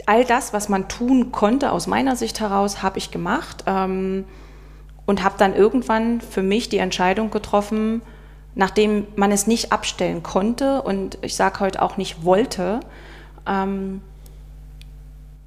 all 0.07 0.25
das, 0.25 0.53
was 0.53 0.69
man 0.69 0.87
tun 0.89 1.33
konnte 1.33 1.73
aus 1.73 1.89
meiner 1.89 2.15
Sicht 2.15 2.39
heraus, 2.39 2.83
habe 2.83 2.99
ich 2.99 3.11
gemacht 3.11 3.65
ähm, 3.67 4.25
und 5.05 5.25
habe 5.25 5.35
dann 5.37 5.55
irgendwann 5.55 6.21
für 6.21 6.43
mich 6.43 6.69
die 6.69 6.79
Entscheidung 6.79 7.31
getroffen, 7.31 8.03
nachdem 8.55 9.07
man 9.17 9.33
es 9.33 9.49
nicht 9.49 9.73
abstellen 9.73 10.23
konnte 10.23 10.83
und 10.83 11.19
ich 11.23 11.35
sage 11.35 11.61
heute 11.61 11.83
auch 11.83 11.97
nicht 11.97 12.25
wollte, 12.25 12.81
ähm, 13.49 14.01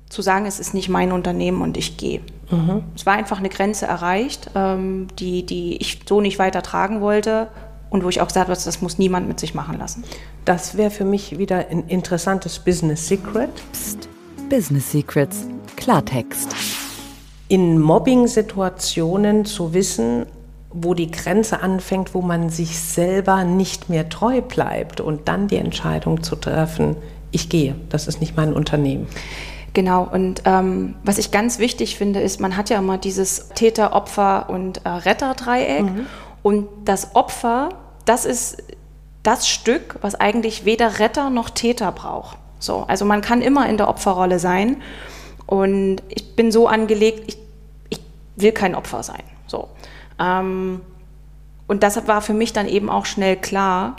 zu 0.10 0.22
sagen, 0.22 0.46
es 0.46 0.60
ist 0.60 0.74
nicht 0.74 0.90
mein 0.90 1.12
Unternehmen 1.14 1.62
und 1.62 1.78
ich 1.78 1.96
gehe. 1.96 2.22
Mhm. 2.52 2.84
Es 2.96 3.06
war 3.06 3.14
einfach 3.14 3.40
eine 3.40 3.50
Grenze 3.50 3.86
erreicht, 3.86 4.52
ähm, 4.56 5.08
die, 5.20 5.46
die 5.46 5.78
ich 5.78 6.02
so 6.08 6.22
nicht 6.22 6.40
weiter 6.40 6.62
tragen 6.62 7.02
wollte 7.02 7.48
und 7.90 8.04
wo 8.04 8.10
ich 8.10 8.22
auch 8.22 8.28
gesagt 8.28 8.50
habe, 8.50 8.60
das 8.60 8.82
muss 8.82 8.98
niemand 8.98 9.28
mit 9.28 9.40
sich 9.40 9.54
machen 9.54 9.78
lassen. 9.78 10.04
Das 10.46 10.78
wäre 10.78 10.92
für 10.92 11.06
mich 11.06 11.38
wieder 11.38 11.68
ein 11.70 11.88
interessantes 11.88 12.60
Business 12.60 13.08
Secret. 13.08 13.50
Psst. 13.72 14.10
Business 14.50 14.92
Secrets. 14.92 15.48
Klartext. 15.76 16.56
In 17.48 17.80
Mobbing-Situationen 17.80 19.46
zu 19.46 19.74
wissen, 19.74 20.26
wo 20.72 20.94
die 20.94 21.10
Grenze 21.10 21.62
anfängt, 21.62 22.14
wo 22.14 22.22
man 22.22 22.50
sich 22.50 22.80
selber 22.80 23.44
nicht 23.44 23.90
mehr 23.90 24.08
treu 24.10 24.42
bleibt 24.42 25.02
und 25.02 25.28
dann 25.28 25.48
die 25.48 25.56
Entscheidung 25.56 26.22
zu 26.22 26.36
treffen, 26.36 26.96
ich 27.32 27.50
gehe, 27.50 27.76
das 27.90 28.08
ist 28.08 28.22
nicht 28.22 28.36
mein 28.36 28.54
Unternehmen. 28.54 29.08
Genau, 29.80 30.06
und 30.12 30.42
ähm, 30.44 30.96
was 31.06 31.18
ich 31.20 31.32
ganz 31.32 31.58
wichtig 31.58 31.98
finde, 31.98 32.20
ist, 32.20 32.42
man 32.42 32.58
hat 32.58 32.70
ja 32.70 32.80
immer 32.80 32.98
dieses 32.98 33.48
Täter, 33.56 33.94
Opfer 33.94 34.50
und 34.50 34.86
äh, 34.86 34.90
Retter-Dreieck. 34.90 35.84
Mhm. 35.84 36.06
Und 36.44 36.68
das 36.84 37.16
Opfer, 37.16 37.70
das 38.04 38.26
ist 38.26 38.62
das 39.24 39.48
Stück, 39.48 39.96
was 40.02 40.16
eigentlich 40.16 40.66
weder 40.66 41.00
Retter 41.00 41.30
noch 41.30 41.50
Täter 41.50 41.94
braucht. 41.94 42.38
So, 42.60 42.84
also 42.90 43.06
man 43.06 43.22
kann 43.22 43.42
immer 43.42 43.70
in 43.70 43.78
der 43.78 43.88
Opferrolle 43.88 44.38
sein. 44.38 44.82
Und 45.46 46.04
ich 46.10 46.36
bin 46.36 46.52
so 46.52 46.68
angelegt, 46.68 47.24
ich, 47.28 47.38
ich 47.88 48.02
will 48.36 48.52
kein 48.52 48.76
Opfer 48.76 49.02
sein. 49.02 49.24
So. 49.48 49.70
Ähm, 50.20 50.82
und 51.68 51.84
deshalb 51.84 52.10
war 52.10 52.22
für 52.22 52.34
mich 52.34 52.52
dann 52.52 52.68
eben 52.68 52.90
auch 52.90 53.06
schnell 53.06 53.38
klar, 53.38 53.96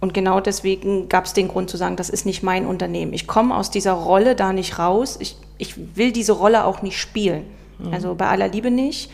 und 0.00 0.14
genau 0.14 0.40
deswegen 0.40 1.08
gab 1.08 1.26
es 1.26 1.34
den 1.34 1.48
Grund 1.48 1.68
zu 1.68 1.76
sagen, 1.76 1.96
das 1.96 2.08
ist 2.08 2.24
nicht 2.24 2.42
mein 2.42 2.66
Unternehmen. 2.66 3.12
Ich 3.12 3.26
komme 3.26 3.54
aus 3.54 3.70
dieser 3.70 3.92
Rolle 3.92 4.34
da 4.34 4.52
nicht 4.52 4.78
raus. 4.78 5.18
Ich, 5.20 5.36
ich 5.58 5.96
will 5.96 6.10
diese 6.10 6.32
Rolle 6.32 6.64
auch 6.64 6.80
nicht 6.80 6.98
spielen. 6.98 7.44
Mhm. 7.78 7.92
Also 7.92 8.14
bei 8.14 8.26
aller 8.26 8.48
Liebe 8.48 8.70
nicht 8.70 9.10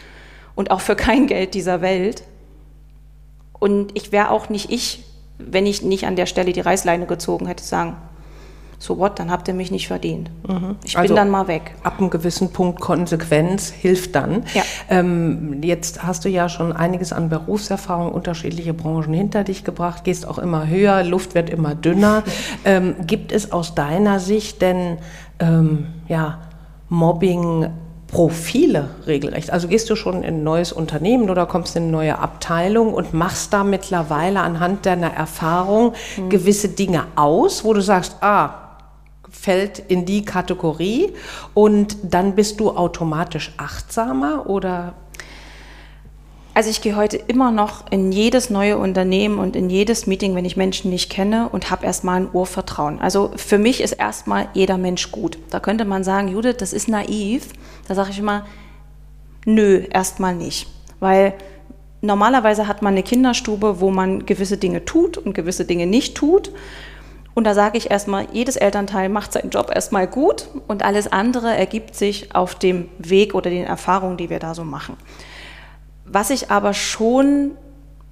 und 0.54 0.70
auch 0.70 0.80
für 0.80 0.94
kein 0.94 1.26
Geld 1.26 1.54
dieser 1.54 1.80
Welt. 1.80 2.22
Und 3.58 3.96
ich 3.96 4.12
wäre 4.12 4.30
auch 4.30 4.48
nicht 4.48 4.70
ich, 4.70 5.02
wenn 5.38 5.66
ich 5.66 5.82
nicht 5.82 6.06
an 6.06 6.14
der 6.14 6.26
Stelle 6.26 6.52
die 6.52 6.60
Reißleine 6.60 7.06
gezogen 7.06 7.46
hätte, 7.46 7.64
sagen, 7.64 7.96
so 8.78 8.98
what, 8.98 9.18
dann 9.18 9.30
habt 9.30 9.48
ihr 9.48 9.54
mich 9.54 9.70
nicht 9.70 9.88
verdient. 9.88 10.30
Mhm. 10.46 10.76
Ich 10.84 10.98
also 10.98 11.08
bin 11.08 11.16
dann 11.16 11.30
mal 11.30 11.48
weg. 11.48 11.74
Ab 11.82 11.94
einem 11.98 12.10
gewissen 12.10 12.52
Punkt 12.52 12.80
Konsequenz 12.80 13.70
hilft 13.70 14.14
dann. 14.14 14.44
Ja. 14.54 14.62
Ähm, 14.90 15.62
jetzt 15.62 16.02
hast 16.02 16.24
du 16.24 16.28
ja 16.28 16.48
schon 16.48 16.72
einiges 16.72 17.12
an 17.12 17.28
Berufserfahrung, 17.28 18.12
unterschiedliche 18.12 18.74
Branchen 18.74 19.14
hinter 19.14 19.44
dich 19.44 19.64
gebracht, 19.64 20.04
gehst 20.04 20.28
auch 20.28 20.38
immer 20.38 20.68
höher, 20.68 21.02
Luft 21.04 21.34
wird 21.34 21.48
immer 21.48 21.74
dünner. 21.74 22.22
ähm, 22.64 22.96
gibt 23.06 23.32
es 23.32 23.52
aus 23.52 23.74
deiner 23.74 24.20
Sicht 24.20 24.60
denn 24.60 24.98
ähm, 25.38 25.86
ja, 26.08 26.40
Mobbing 26.90 27.70
Profile 28.08 28.90
regelrecht? 29.06 29.50
Also 29.50 29.68
gehst 29.68 29.88
du 29.88 29.96
schon 29.96 30.22
in 30.22 30.36
ein 30.36 30.44
neues 30.44 30.70
Unternehmen 30.70 31.30
oder 31.30 31.46
kommst 31.46 31.76
in 31.76 31.84
eine 31.84 31.92
neue 31.92 32.18
Abteilung 32.18 32.92
und 32.92 33.14
machst 33.14 33.54
da 33.54 33.64
mittlerweile 33.64 34.40
anhand 34.40 34.84
deiner 34.84 35.12
Erfahrung 35.12 35.94
mhm. 36.16 36.28
gewisse 36.28 36.68
Dinge 36.68 37.04
aus, 37.16 37.64
wo 37.64 37.72
du 37.72 37.80
sagst, 37.80 38.16
ah, 38.20 38.65
fällt 39.38 39.78
in 39.78 40.04
die 40.06 40.24
Kategorie 40.24 41.12
und 41.54 41.96
dann 42.02 42.34
bist 42.34 42.60
du 42.60 42.70
automatisch 42.70 43.52
achtsamer 43.56 44.48
oder 44.48 44.94
also 46.56 46.70
ich 46.70 46.80
gehe 46.80 46.96
heute 46.96 47.18
immer 47.18 47.50
noch 47.50 47.84
in 47.90 48.12
jedes 48.12 48.48
neue 48.48 48.78
Unternehmen 48.78 49.38
und 49.38 49.56
in 49.56 49.68
jedes 49.68 50.06
Meeting, 50.06 50.34
wenn 50.34 50.46
ich 50.46 50.56
Menschen 50.56 50.90
nicht 50.90 51.10
kenne 51.10 51.50
und 51.50 51.70
habe 51.70 51.84
erstmal 51.84 52.22
ein 52.22 52.28
Urvertrauen. 52.32 52.98
Also 52.98 53.30
für 53.36 53.58
mich 53.58 53.82
ist 53.82 53.92
erstmal 53.92 54.48
jeder 54.54 54.78
Mensch 54.78 55.12
gut. 55.12 55.36
Da 55.50 55.60
könnte 55.60 55.84
man 55.84 56.02
sagen, 56.02 56.28
Judith, 56.28 56.56
das 56.56 56.72
ist 56.72 56.88
naiv. 56.88 57.48
Da 57.86 57.94
sage 57.94 58.08
ich 58.08 58.18
immer, 58.18 58.46
nö, 59.44 59.82
erstmal 59.90 60.34
nicht. 60.34 60.66
Weil 60.98 61.34
normalerweise 62.00 62.66
hat 62.66 62.80
man 62.80 62.94
eine 62.94 63.02
Kinderstube, 63.02 63.80
wo 63.80 63.90
man 63.90 64.24
gewisse 64.24 64.56
Dinge 64.56 64.86
tut 64.86 65.18
und 65.18 65.34
gewisse 65.34 65.66
Dinge 65.66 65.86
nicht 65.86 66.14
tut. 66.14 66.52
Und 67.36 67.44
da 67.44 67.52
sage 67.52 67.76
ich 67.76 67.90
erstmal, 67.90 68.28
jedes 68.32 68.56
Elternteil 68.56 69.10
macht 69.10 69.34
seinen 69.34 69.50
Job 69.50 69.70
erstmal 69.70 70.06
gut 70.06 70.48
und 70.68 70.82
alles 70.82 71.12
andere 71.12 71.54
ergibt 71.54 71.94
sich 71.94 72.34
auf 72.34 72.54
dem 72.54 72.88
Weg 72.96 73.34
oder 73.34 73.50
den 73.50 73.66
Erfahrungen, 73.66 74.16
die 74.16 74.30
wir 74.30 74.38
da 74.38 74.54
so 74.54 74.64
machen. 74.64 74.96
Was 76.06 76.30
ich 76.30 76.50
aber 76.50 76.72
schon 76.72 77.50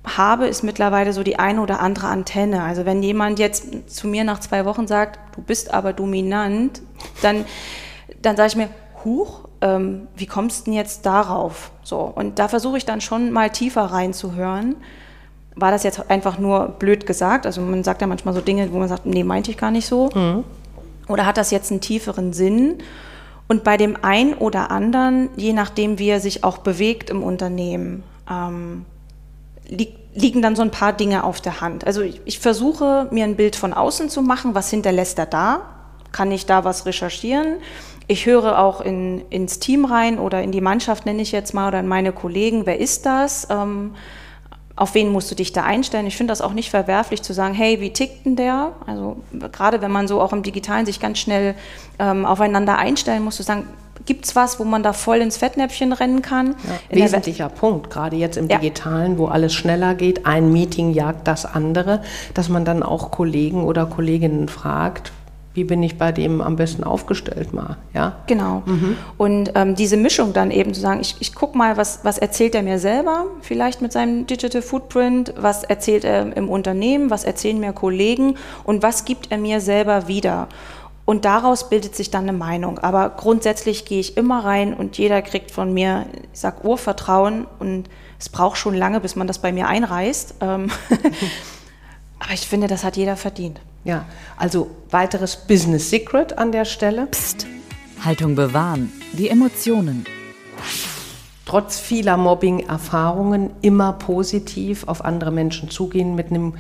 habe, 0.07 0.47
ist 0.47 0.63
mittlerweile 0.63 1.15
so 1.15 1.23
die 1.23 1.39
eine 1.39 1.63
oder 1.63 1.81
andere 1.81 2.09
Antenne. 2.09 2.65
Also 2.65 2.85
wenn 2.85 3.03
jemand 3.03 3.39
jetzt 3.39 3.89
zu 3.89 4.09
mir 4.09 4.25
nach 4.25 4.41
zwei 4.41 4.67
Wochen 4.67 4.87
sagt, 4.87 5.19
du 5.35 5.41
bist 5.41 5.73
aber 5.73 5.95
dominant, 5.95 6.83
dann, 7.23 7.47
dann 8.21 8.37
sage 8.37 8.49
ich 8.49 8.57
mir, 8.57 8.69
huch, 9.07 9.49
ähm, 9.63 10.07
wie 10.17 10.27
kommst 10.27 10.61
du 10.61 10.65
denn 10.67 10.75
jetzt 10.75 11.07
darauf? 11.07 11.71
So, 11.83 12.01
und 12.01 12.39
da 12.39 12.49
versuche 12.49 12.77
ich 12.77 12.85
dann 12.85 13.01
schon 13.01 13.31
mal 13.31 13.49
tiefer 13.49 13.85
reinzuhören 13.85 14.77
war 15.57 15.71
das 15.71 15.83
jetzt 15.83 16.11
einfach 16.11 16.39
nur 16.39 16.69
blöd 16.79 17.07
gesagt? 17.07 17.47
Also 17.47 17.61
man 17.61 17.85
sagt 17.85 18.01
ja 18.01 18.07
manchmal 18.07 18.35
so 18.35 18.41
Dinge, 18.41 18.73
wo 18.73 18.79
man 18.79 18.89
sagt, 18.89 19.07
nee, 19.07 19.25
meinte 19.25 19.51
ich 19.51 19.57
gar 19.57 19.71
nicht 19.71 19.87
so. 19.87 20.11
Mhm. 20.15 20.45
Oder 21.09 21.27
hat 21.27 21.37
das 21.37 21.51
jetzt 21.51 21.71
einen 21.71 21.81
tieferen 21.81 22.33
Sinn? 22.33 22.79
Und 23.47 23.63
bei 23.63 23.77
dem 23.77 23.97
einen 24.03 24.35
oder 24.35 24.71
anderen, 24.71 25.29
je 25.37 25.53
nachdem, 25.53 25.99
wie 25.99 26.09
er 26.09 26.21
sich 26.21 26.45
auch 26.45 26.59
bewegt 26.59 27.11
im 27.11 27.23
Unternehmen, 27.23 28.03
ähm, 28.31 28.85
li 29.69 29.89
liegen 30.17 30.43
dann 30.43 30.55
so 30.55 30.63
ein 30.63 30.71
paar 30.71 30.93
Dinge 30.93 31.25
auf 31.25 31.41
der 31.41 31.61
Hand. 31.61 31.85
Also 31.89 32.01
ich, 32.01 32.21
ich, 32.25 32.39
versuche, 32.39 33.09
mir 33.11 33.25
ein 33.25 33.35
Bild 33.35 33.57
von 33.57 33.73
außen 33.73 34.09
zu 34.09 34.23
machen, 34.23 34.55
was 34.55 34.71
hinterlässt 34.71 35.19
er 35.19 35.27
da? 35.27 35.63
Kann 36.13 36.31
ich 36.31 36.47
da 36.47 36.65
was 36.65 36.87
recherchieren? 36.87 37.57
Ich 38.07 38.25
höre 38.25 38.61
auch 38.61 38.81
in, 38.81 39.23
ins 39.31 39.59
Team 39.59 39.85
rein 39.85 40.21
oder 40.21 40.41
in 40.41 40.53
die 40.53 40.61
Mannschaft, 40.61 41.05
nenne 41.05 41.21
ich 41.21 41.33
jetzt 41.33 41.53
mal, 41.53 41.67
oder 41.67 41.81
in 41.81 41.89
meine 41.89 42.13
Kollegen, 42.13 42.65
wer 42.65 42.79
ist 42.79 43.07
das? 43.07 43.49
Ähm, 43.51 43.97
auf 44.77 44.95
wen 44.95 45.11
musst 45.11 45.31
du 45.31 45.35
dich 45.35 45.53
da 45.53 45.63
einstellen? 45.63 46.07
Ich 46.07 46.17
finde 46.17 46.33
das 46.33 46.41
auch 46.41 46.53
nicht 46.53 46.71
verwerflich 46.71 47.23
zu 47.23 47.33
sagen, 47.33 47.55
hey, 47.55 47.81
wie 47.81 47.93
tickt 47.93 48.27
denn 48.27 48.35
der? 48.35 48.73
Also 48.87 49.17
gerade 49.53 49.81
wenn 49.81 49.93
man 49.93 50.09
so 50.09 50.21
auch 50.21 50.33
im 50.33 50.43
Digitalen 50.43 50.85
sich 50.85 50.99
ganz 50.99 51.19
schnell 51.19 51.55
ähm, 51.99 52.25
aufeinander 52.25 52.77
einstellen 52.77 53.23
muss, 53.23 53.37
zu 53.37 53.45
sagen, 53.45 53.69
gibt 54.07 54.25
es 54.25 54.35
was, 54.35 54.59
wo 54.59 54.65
man 54.65 54.83
da 54.83 54.93
voll 54.93 55.19
ins 55.19 55.37
Fettnäpfchen 55.37 55.93
rennen 55.93 56.23
kann? 56.23 56.57
Ja, 56.91 57.03
wesentlicher 57.03 57.49
Punkt, 57.49 57.91
gerade 57.91 58.17
jetzt 58.17 58.37
im 58.37 58.49
ja. 58.49 58.59
Digitalen, 58.59 59.17
wo 59.19 59.27
alles 59.27 59.55
schneller 59.55 59.95
geht, 59.95 60.27
ein 60.27 60.53
Meeting 60.53 60.91
jagt 60.91 61.29
das 61.29 61.47
andere, 61.47 62.03
dass 62.35 62.49
man 62.49 62.65
dann 62.65 62.83
auch 62.83 63.13
Kollegen 63.13 63.65
oder 63.65 63.87
Kolleginnen 63.87 64.49
fragt, 64.49 65.13
wie 65.55 65.63
bin 65.63 65.83
ich 65.85 65.97
bei 65.97 66.11
dem 66.11 66.41
am 66.41 66.57
besten 66.57 66.83
aufgestellt 66.83 67.53
mal, 67.53 67.77
ja? 67.95 68.17
Genau. 68.27 68.65
Mhm. 68.67 68.97
Und 69.17 69.53
ähm, 69.55 69.77
diese 69.77 69.97
Mischung 69.97 70.33
dann 70.33 70.51
eben 70.51 70.75
zu 70.75 70.81
sagen, 70.81 71.01
ich, 71.01 71.17
ich 71.21 71.33
gucke 71.33 71.57
mal, 71.57 71.77
was, 71.77 72.01
was 72.03 72.19
erzählt 72.19 72.57
er 72.57 72.63
mir 72.63 72.81
selber, 72.81 73.27
vielleicht 73.41 73.81
mit 73.81 73.93
seinem 73.93 74.27
Digital 74.27 74.63
Footprint, 74.63 75.33
was 75.37 75.63
erzählt 75.63 76.05
er 76.05 76.37
im 76.37 76.49
Unternehmen, 76.49 77.09
was 77.09 77.23
erzählen 77.23 77.61
mir 77.61 77.73
Kollegen 77.73 78.37
und 78.65 78.83
was 78.83 79.05
gibt 79.05 79.31
er 79.31 79.39
mir 79.39 79.61
selber 79.61 80.09
wieder. 80.09 80.49
Und 81.05 81.25
daraus 81.25 81.69
bildet 81.69 81.95
sich 81.95 82.11
dann 82.11 82.25
eine 82.25 82.37
Meinung. 82.37 82.81
Aber 82.81 83.11
grundsätzlich 83.11 83.85
gehe 83.85 84.01
ich 84.01 84.17
immer 84.17 84.45
rein 84.45 84.75
und 84.75 84.99
jeder 84.99 85.23
kriegt 85.23 85.53
von 85.53 85.73
mir, 85.73 86.07
ich 86.33 86.41
sag 86.41 86.65
Urvertrauen 86.65 87.47
und 87.61 87.89
es 88.19 88.29
braucht 88.29 88.57
schon 88.57 88.75
lange, 88.75 89.01
bis 89.01 89.15
man 89.15 89.29
das 89.29 89.39
bei 89.39 89.53
mir 89.53 89.69
einreißt. 89.69 90.37
Ähm, 90.41 90.71
aber 92.19 92.33
ich 92.33 92.49
finde, 92.49 92.67
das 92.67 92.83
hat 92.83 92.97
jeder 92.97 93.17
verdient. 93.17 93.61
Ja, 93.85 94.07
also 94.37 94.71
weiteres 94.91 95.37
Business 95.37 95.91
Secret 95.91 96.39
an 96.39 96.53
der 96.53 96.65
Stelle. 96.65 97.07
Psst. 97.07 97.47
Haltung 98.03 98.35
bewahren, 98.35 98.93
die 99.13 99.29
Emotionen. 99.29 100.05
Trotz 101.47 101.79
vieler 101.79 102.17
Mobbing-Erfahrungen 102.17 103.51
immer 103.61 103.93
positiv 103.93 104.89
auf 104.89 105.05
andere 105.05 105.31
Menschen 105.31 105.71
zugehen 105.71 106.15
mit 106.15 106.31
einem 106.31 106.55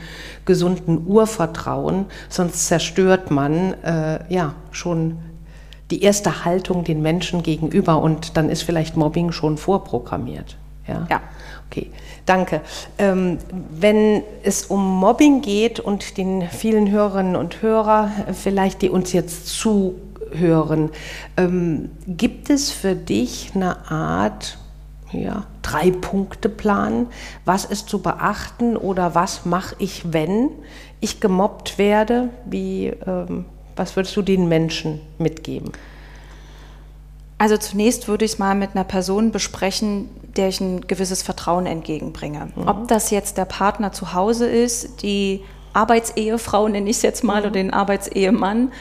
gesunden 0.44 1.06
Urvertrauen, 1.06 2.06
sonst 2.28 2.66
zerstört 2.66 3.30
man 3.30 3.72
äh, 3.82 4.20
ja 4.32 4.54
schon 4.70 5.18
die 5.90 6.02
erste 6.02 6.44
Haltung 6.44 6.84
den 6.84 7.00
Menschen 7.02 7.42
gegenüber 7.42 8.00
und 8.02 8.36
dann 8.36 8.50
ist 8.50 8.62
vielleicht 8.62 8.96
Mobbing 8.96 9.32
schon 9.32 9.56
vorprogrammiert. 9.56 10.56
Ja. 10.86 11.06
ja. 11.10 11.20
Okay, 11.70 11.90
danke. 12.26 12.60
Ähm, 12.98 13.38
wenn 13.70 14.22
es 14.42 14.66
um 14.66 15.00
Mobbing 15.00 15.40
geht 15.40 15.80
und 15.80 16.16
den 16.18 16.48
vielen 16.48 16.90
Hörerinnen 16.90 17.36
und 17.36 17.62
Hörer, 17.62 18.10
vielleicht 18.32 18.82
die 18.82 18.90
uns 18.90 19.12
jetzt 19.12 19.48
zuhören, 19.48 20.90
ähm, 21.36 21.90
gibt 22.06 22.50
es 22.50 22.70
für 22.70 22.94
dich 22.94 23.52
eine 23.54 23.90
Art 23.90 24.58
ja, 25.12 25.46
Drei-Punkte-Plan? 25.62 27.06
Was 27.44 27.64
ist 27.64 27.88
zu 27.88 28.00
beachten 28.00 28.76
oder 28.76 29.14
was 29.14 29.44
mache 29.44 29.74
ich, 29.78 30.12
wenn 30.12 30.50
ich 31.00 31.20
gemobbt 31.20 31.78
werde? 31.78 32.28
Wie, 32.44 32.86
ähm, 33.06 33.46
was 33.76 33.96
würdest 33.96 34.16
du 34.16 34.22
den 34.22 34.48
Menschen 34.48 35.00
mitgeben? 35.18 35.72
Also 37.38 37.56
zunächst 37.56 38.08
würde 38.08 38.24
ich 38.24 38.32
es 38.32 38.38
mal 38.38 38.54
mit 38.54 38.70
einer 38.74 38.84
Person 38.84 39.32
besprechen, 39.32 40.08
der 40.36 40.48
ich 40.48 40.60
ein 40.60 40.82
gewisses 40.86 41.22
Vertrauen 41.22 41.66
entgegenbringe. 41.66 42.48
Mhm. 42.54 42.68
Ob 42.68 42.88
das 42.88 43.10
jetzt 43.10 43.38
der 43.38 43.44
Partner 43.44 43.92
zu 43.92 44.14
Hause 44.14 44.48
ist, 44.48 45.02
die 45.02 45.42
Arbeitsehefrau 45.72 46.68
nenne 46.68 46.88
ich 46.88 46.96
es 46.96 47.02
jetzt 47.02 47.24
mal, 47.24 47.36
mhm. 47.36 47.40
oder 47.40 47.50
den 47.50 47.72
Arbeitsehemann, 47.72 48.72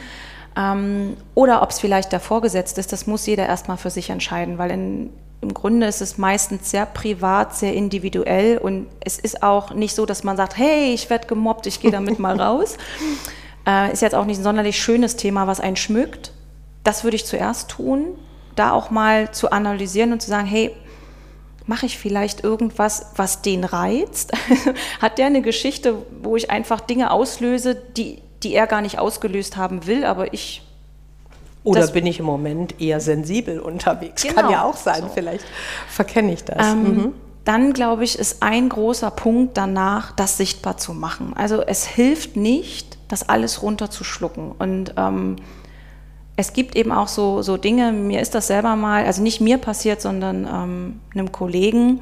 ähm, 0.56 1.16
oder 1.34 1.62
ob 1.62 1.70
es 1.70 1.80
vielleicht 1.80 2.12
der 2.12 2.20
Vorgesetzte 2.20 2.80
ist, 2.80 2.92
das 2.92 3.06
muss 3.06 3.26
jeder 3.26 3.46
erstmal 3.46 3.76
für 3.76 3.90
sich 3.90 4.10
entscheiden, 4.10 4.58
weil 4.58 4.70
in, 4.70 5.10
im 5.40 5.52
Grunde 5.52 5.86
ist 5.86 6.00
es 6.00 6.16
meistens 6.16 6.70
sehr 6.70 6.86
privat, 6.86 7.56
sehr 7.56 7.74
individuell 7.74 8.58
und 8.58 8.86
es 9.00 9.18
ist 9.18 9.42
auch 9.42 9.74
nicht 9.74 9.94
so, 9.94 10.06
dass 10.06 10.22
man 10.22 10.36
sagt, 10.36 10.56
hey, 10.56 10.94
ich 10.94 11.10
werde 11.10 11.26
gemobbt, 11.26 11.66
ich 11.66 11.80
gehe 11.80 11.90
damit 11.90 12.18
mal 12.18 12.40
raus. 12.40 12.76
Äh, 13.66 13.92
ist 13.92 14.02
jetzt 14.02 14.14
auch 14.14 14.26
nicht 14.26 14.38
ein 14.38 14.44
sonderlich 14.44 14.80
schönes 14.80 15.16
Thema, 15.16 15.46
was 15.46 15.60
einen 15.60 15.76
schmückt. 15.76 16.32
Das 16.84 17.02
würde 17.02 17.16
ich 17.16 17.26
zuerst 17.26 17.70
tun, 17.70 18.04
da 18.56 18.72
auch 18.72 18.90
mal 18.90 19.30
zu 19.32 19.50
analysieren 19.50 20.12
und 20.12 20.20
zu 20.20 20.28
sagen, 20.28 20.46
hey, 20.46 20.70
mache 21.66 21.86
ich 21.86 21.98
vielleicht 21.98 22.44
irgendwas, 22.44 23.06
was 23.16 23.42
den 23.42 23.64
reizt? 23.64 24.32
Hat 25.00 25.18
der 25.18 25.26
eine 25.26 25.42
Geschichte, 25.42 25.94
wo 26.22 26.36
ich 26.36 26.50
einfach 26.50 26.80
Dinge 26.80 27.10
auslöse, 27.10 27.74
die, 27.74 28.18
die 28.42 28.54
er 28.54 28.66
gar 28.66 28.80
nicht 28.80 28.98
ausgelöst 28.98 29.56
haben 29.56 29.86
will, 29.86 30.04
aber 30.04 30.32
ich. 30.34 30.62
Oder 31.62 31.86
bin 31.86 32.04
ich 32.06 32.20
im 32.20 32.26
Moment 32.26 32.78
eher 32.80 33.00
sensibel 33.00 33.58
unterwegs? 33.58 34.22
Genau. 34.22 34.34
Kann 34.34 34.50
ja 34.50 34.64
auch 34.64 34.76
sein, 34.76 35.02
so. 35.02 35.08
vielleicht 35.08 35.46
verkenne 35.88 36.34
ich 36.34 36.44
das. 36.44 36.72
Ähm, 36.72 36.82
mhm. 36.82 37.14
Dann 37.46 37.72
glaube 37.72 38.04
ich, 38.04 38.18
ist 38.18 38.42
ein 38.42 38.68
großer 38.68 39.10
Punkt 39.10 39.56
danach, 39.56 40.12
das 40.12 40.36
sichtbar 40.36 40.76
zu 40.76 40.92
machen. 40.92 41.32
Also 41.34 41.62
es 41.62 41.86
hilft 41.86 42.36
nicht, 42.36 42.98
das 43.08 43.28
alles 43.28 43.62
runterzuschlucken. 43.62 44.52
Und 44.52 44.94
ähm, 44.96 45.36
es 46.36 46.52
gibt 46.52 46.74
eben 46.76 46.90
auch 46.90 47.08
so, 47.08 47.42
so 47.42 47.56
Dinge, 47.56 47.92
mir 47.92 48.20
ist 48.20 48.34
das 48.34 48.48
selber 48.48 48.74
mal, 48.76 49.04
also 49.04 49.22
nicht 49.22 49.40
mir 49.40 49.58
passiert, 49.58 50.00
sondern 50.00 50.46
ähm, 50.46 51.00
einem 51.14 51.30
Kollegen. 51.30 52.00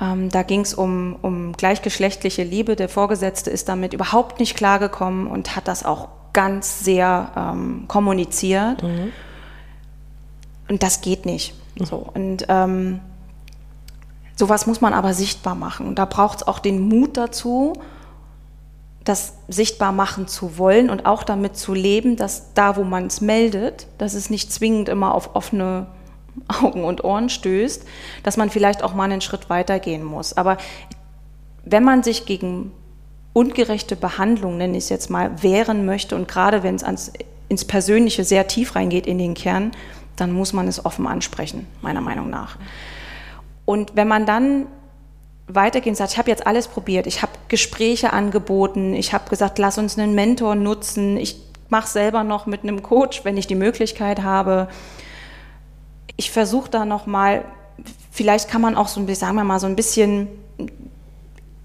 Ähm, 0.00 0.28
da 0.28 0.42
ging 0.42 0.60
es 0.60 0.74
um, 0.74 1.16
um 1.22 1.52
gleichgeschlechtliche 1.52 2.42
Liebe. 2.42 2.76
Der 2.76 2.88
Vorgesetzte 2.88 3.50
ist 3.50 3.68
damit 3.68 3.94
überhaupt 3.94 4.40
nicht 4.40 4.56
klargekommen 4.56 5.26
und 5.26 5.56
hat 5.56 5.68
das 5.68 5.84
auch 5.84 6.08
ganz 6.34 6.84
sehr 6.84 7.32
ähm, 7.34 7.84
kommuniziert. 7.88 8.82
Mhm. 8.82 9.12
Und 10.68 10.82
das 10.82 11.00
geht 11.00 11.24
nicht. 11.24 11.54
Mhm. 11.76 11.84
So. 11.86 12.06
Und 12.12 12.44
ähm, 12.48 13.00
sowas 14.36 14.66
muss 14.66 14.82
man 14.82 14.92
aber 14.92 15.14
sichtbar 15.14 15.54
machen. 15.54 15.86
Und 15.88 15.98
da 15.98 16.04
braucht 16.04 16.38
es 16.38 16.46
auch 16.46 16.58
den 16.58 16.80
Mut 16.80 17.16
dazu, 17.16 17.72
das 19.08 19.34
sichtbar 19.48 19.92
machen 19.92 20.28
zu 20.28 20.58
wollen 20.58 20.90
und 20.90 21.06
auch 21.06 21.22
damit 21.22 21.56
zu 21.56 21.74
leben, 21.74 22.16
dass 22.16 22.54
da, 22.54 22.76
wo 22.76 22.84
man 22.84 23.06
es 23.06 23.20
meldet, 23.20 23.86
dass 23.98 24.14
es 24.14 24.30
nicht 24.30 24.52
zwingend 24.52 24.88
immer 24.88 25.14
auf 25.14 25.34
offene 25.34 25.86
Augen 26.62 26.84
und 26.84 27.04
Ohren 27.04 27.28
stößt, 27.28 27.84
dass 28.22 28.36
man 28.36 28.50
vielleicht 28.50 28.82
auch 28.82 28.94
mal 28.94 29.04
einen 29.04 29.20
Schritt 29.20 29.50
weiter 29.50 29.78
gehen 29.78 30.04
muss. 30.04 30.36
Aber 30.36 30.58
wenn 31.64 31.84
man 31.84 32.02
sich 32.02 32.26
gegen 32.26 32.72
ungerechte 33.32 33.96
Behandlung, 33.96 34.58
nenne 34.58 34.76
ich 34.76 34.84
es 34.84 34.90
jetzt 34.90 35.10
mal, 35.10 35.42
wehren 35.42 35.86
möchte 35.86 36.14
und 36.16 36.28
gerade 36.28 36.62
wenn 36.62 36.76
es 36.76 37.12
ins 37.48 37.64
Persönliche 37.64 38.24
sehr 38.24 38.46
tief 38.46 38.74
reingeht 38.74 39.06
in 39.06 39.18
den 39.18 39.34
Kern, 39.34 39.72
dann 40.16 40.32
muss 40.32 40.52
man 40.52 40.68
es 40.68 40.84
offen 40.84 41.06
ansprechen, 41.06 41.66
meiner 41.80 42.00
Meinung 42.00 42.30
nach. 42.30 42.56
Und 43.64 43.96
wenn 43.96 44.08
man 44.08 44.26
dann 44.26 44.66
weitergehen 45.46 45.94
sagt, 45.94 46.12
ich 46.12 46.18
habe 46.18 46.30
jetzt 46.30 46.46
alles 46.46 46.68
probiert, 46.68 47.06
ich 47.06 47.22
habe 47.22 47.27
Gespräche 47.48 48.12
angeboten, 48.12 48.94
ich 48.94 49.12
habe 49.12 49.28
gesagt, 49.30 49.58
lass 49.58 49.78
uns 49.78 49.98
einen 49.98 50.14
Mentor 50.14 50.54
nutzen, 50.54 51.16
ich 51.16 51.36
mache 51.68 51.88
selber 51.88 52.24
noch 52.24 52.46
mit 52.46 52.62
einem 52.62 52.82
Coach, 52.82 53.24
wenn 53.24 53.36
ich 53.36 53.46
die 53.46 53.54
Möglichkeit 53.54 54.22
habe. 54.22 54.68
Ich 56.16 56.30
versuche 56.30 56.70
da 56.70 56.84
noch 56.84 57.06
mal, 57.06 57.44
vielleicht 58.10 58.48
kann 58.48 58.60
man 58.60 58.76
auch 58.76 58.88
so 58.88 59.00
ein 59.00 59.06
bisschen, 59.06 59.26
sagen 59.26 59.36
wir 59.36 59.44
mal, 59.44 59.60
so 59.60 59.66
ein 59.66 59.76
bisschen, 59.76 60.28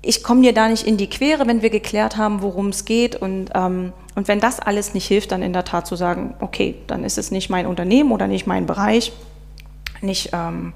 ich 0.01 0.23
komme 0.23 0.41
dir 0.41 0.53
da 0.53 0.67
nicht 0.67 0.85
in 0.85 0.97
die 0.97 1.09
Quere, 1.09 1.47
wenn 1.47 1.61
wir 1.61 1.69
geklärt 1.69 2.17
haben, 2.17 2.41
worum 2.41 2.67
es 2.69 2.85
geht 2.85 3.15
und, 3.15 3.49
ähm, 3.55 3.93
und 4.15 4.27
wenn 4.27 4.39
das 4.39 4.59
alles 4.59 4.93
nicht 4.93 5.07
hilft, 5.07 5.31
dann 5.31 5.41
in 5.41 5.53
der 5.53 5.63
Tat 5.63 5.87
zu 5.87 5.95
sagen, 5.95 6.35
okay, 6.39 6.75
dann 6.87 7.03
ist 7.03 7.17
es 7.17 7.31
nicht 7.31 7.49
mein 7.49 7.65
Unternehmen 7.65 8.11
oder 8.11 8.27
nicht 8.27 8.45
mein 8.45 8.65
Bereich, 8.65 9.13
nicht 10.01 10.31
ähm, 10.33 10.73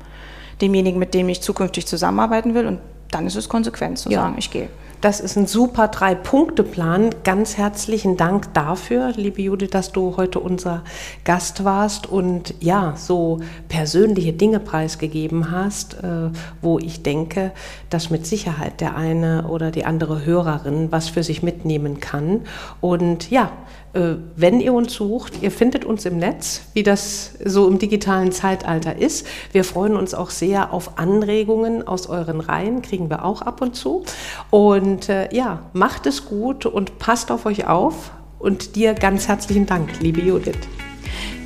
demjenigen, 0.61 0.97
mit 0.97 1.13
dem 1.13 1.29
ich 1.29 1.41
zukünftig 1.41 1.85
zusammenarbeiten 1.85 2.55
will 2.55 2.65
und 2.65 2.79
dann 3.11 3.27
ist 3.27 3.35
es 3.35 3.47
konsequent 3.47 3.99
zu 3.99 4.09
ja. 4.09 4.21
sagen, 4.21 4.35
ich 4.37 4.51
gehe. 4.51 4.69
Das 4.99 5.19
ist 5.19 5.38
ein 5.38 5.45
super 5.45 5.89
Drei-Punkte-Plan. 5.89 7.12
Ganz 7.23 7.55
herzlichen 7.55 8.17
Dank 8.17 8.51
dafür, 8.55 9.13
liebe 9.15 9.43
Judith, 9.43 9.69
dass 9.69 9.91
du 9.91 10.17
heute 10.17 10.39
unser 10.39 10.83
Gast 11.23 11.63
warst 11.63 12.07
und 12.07 12.55
ja, 12.62 12.95
so 12.97 13.39
persönliche 13.69 14.33
Dinge 14.33 14.60
preisgegeben 14.60 15.51
hast, 15.51 16.03
äh, 16.03 16.31
wo 16.63 16.79
ich 16.79 17.03
denke, 17.03 17.51
dass 17.91 18.10
mit 18.10 18.25
Sicherheit 18.25 18.81
der 18.81 18.95
eine 18.95 19.47
oder 19.47 19.69
die 19.69 19.86
andere 19.86 20.25
Hörerin 20.25 20.91
was 20.91 21.10
für 21.10 21.21
sich 21.21 21.43
mitnehmen 21.43 21.99
kann. 21.99 22.41
Und 22.81 23.29
ja, 23.29 23.51
wenn 23.93 24.60
ihr 24.60 24.73
uns 24.73 24.93
sucht, 24.93 25.41
ihr 25.41 25.52
findet 25.52 25.86
uns 25.86 26.06
im 26.06 26.17
Netz, 26.17 26.62
wie 26.73 26.84
das 26.84 27.32
so 27.43 27.67
im 27.67 27.80
digitalen 27.80 28.32
Zeitalter 28.32 28.97
ist. 28.97 29.26
Wir 29.52 29.63
freuen 29.63 29.95
uns 29.95 30.13
auch 30.13 30.30
sehr 30.30 30.73
auf 30.73 31.00
Anregungen 31.00 31.88
aus 31.88 32.08
euren 32.08 32.39
Reihen, 32.41 32.82
kriegen 32.82 33.10
wir 33.10 33.26
auch 33.26 33.41
ab 33.41 33.62
und 33.62 33.76
zu. 33.76 34.04
Und 34.50 35.10
äh, 35.10 35.34
ja, 35.34 35.62
macht 35.73 36.06
es 36.06 36.26
gut 36.26 36.65
und 36.65 37.00
passt 37.00 37.32
auf 37.32 37.45
euch 37.45 37.67
auf. 37.67 38.12
Und 38.39 38.76
dir 38.76 38.93
ganz 38.93 39.28
herzlichen 39.28 39.65
Dank, 39.65 39.89
liebe 40.00 40.21
Judith. 40.21 40.60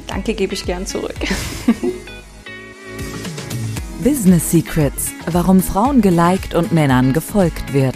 Danke, 0.07 0.33
gebe 0.33 0.53
ich 0.53 0.65
gern 0.65 0.85
zurück. 0.85 1.15
Business 4.03 4.51
Secrets, 4.51 5.11
warum 5.27 5.61
Frauen 5.61 6.01
geliked 6.01 6.55
und 6.55 6.73
Männern 6.73 7.13
gefolgt 7.13 7.71
wird. 7.71 7.95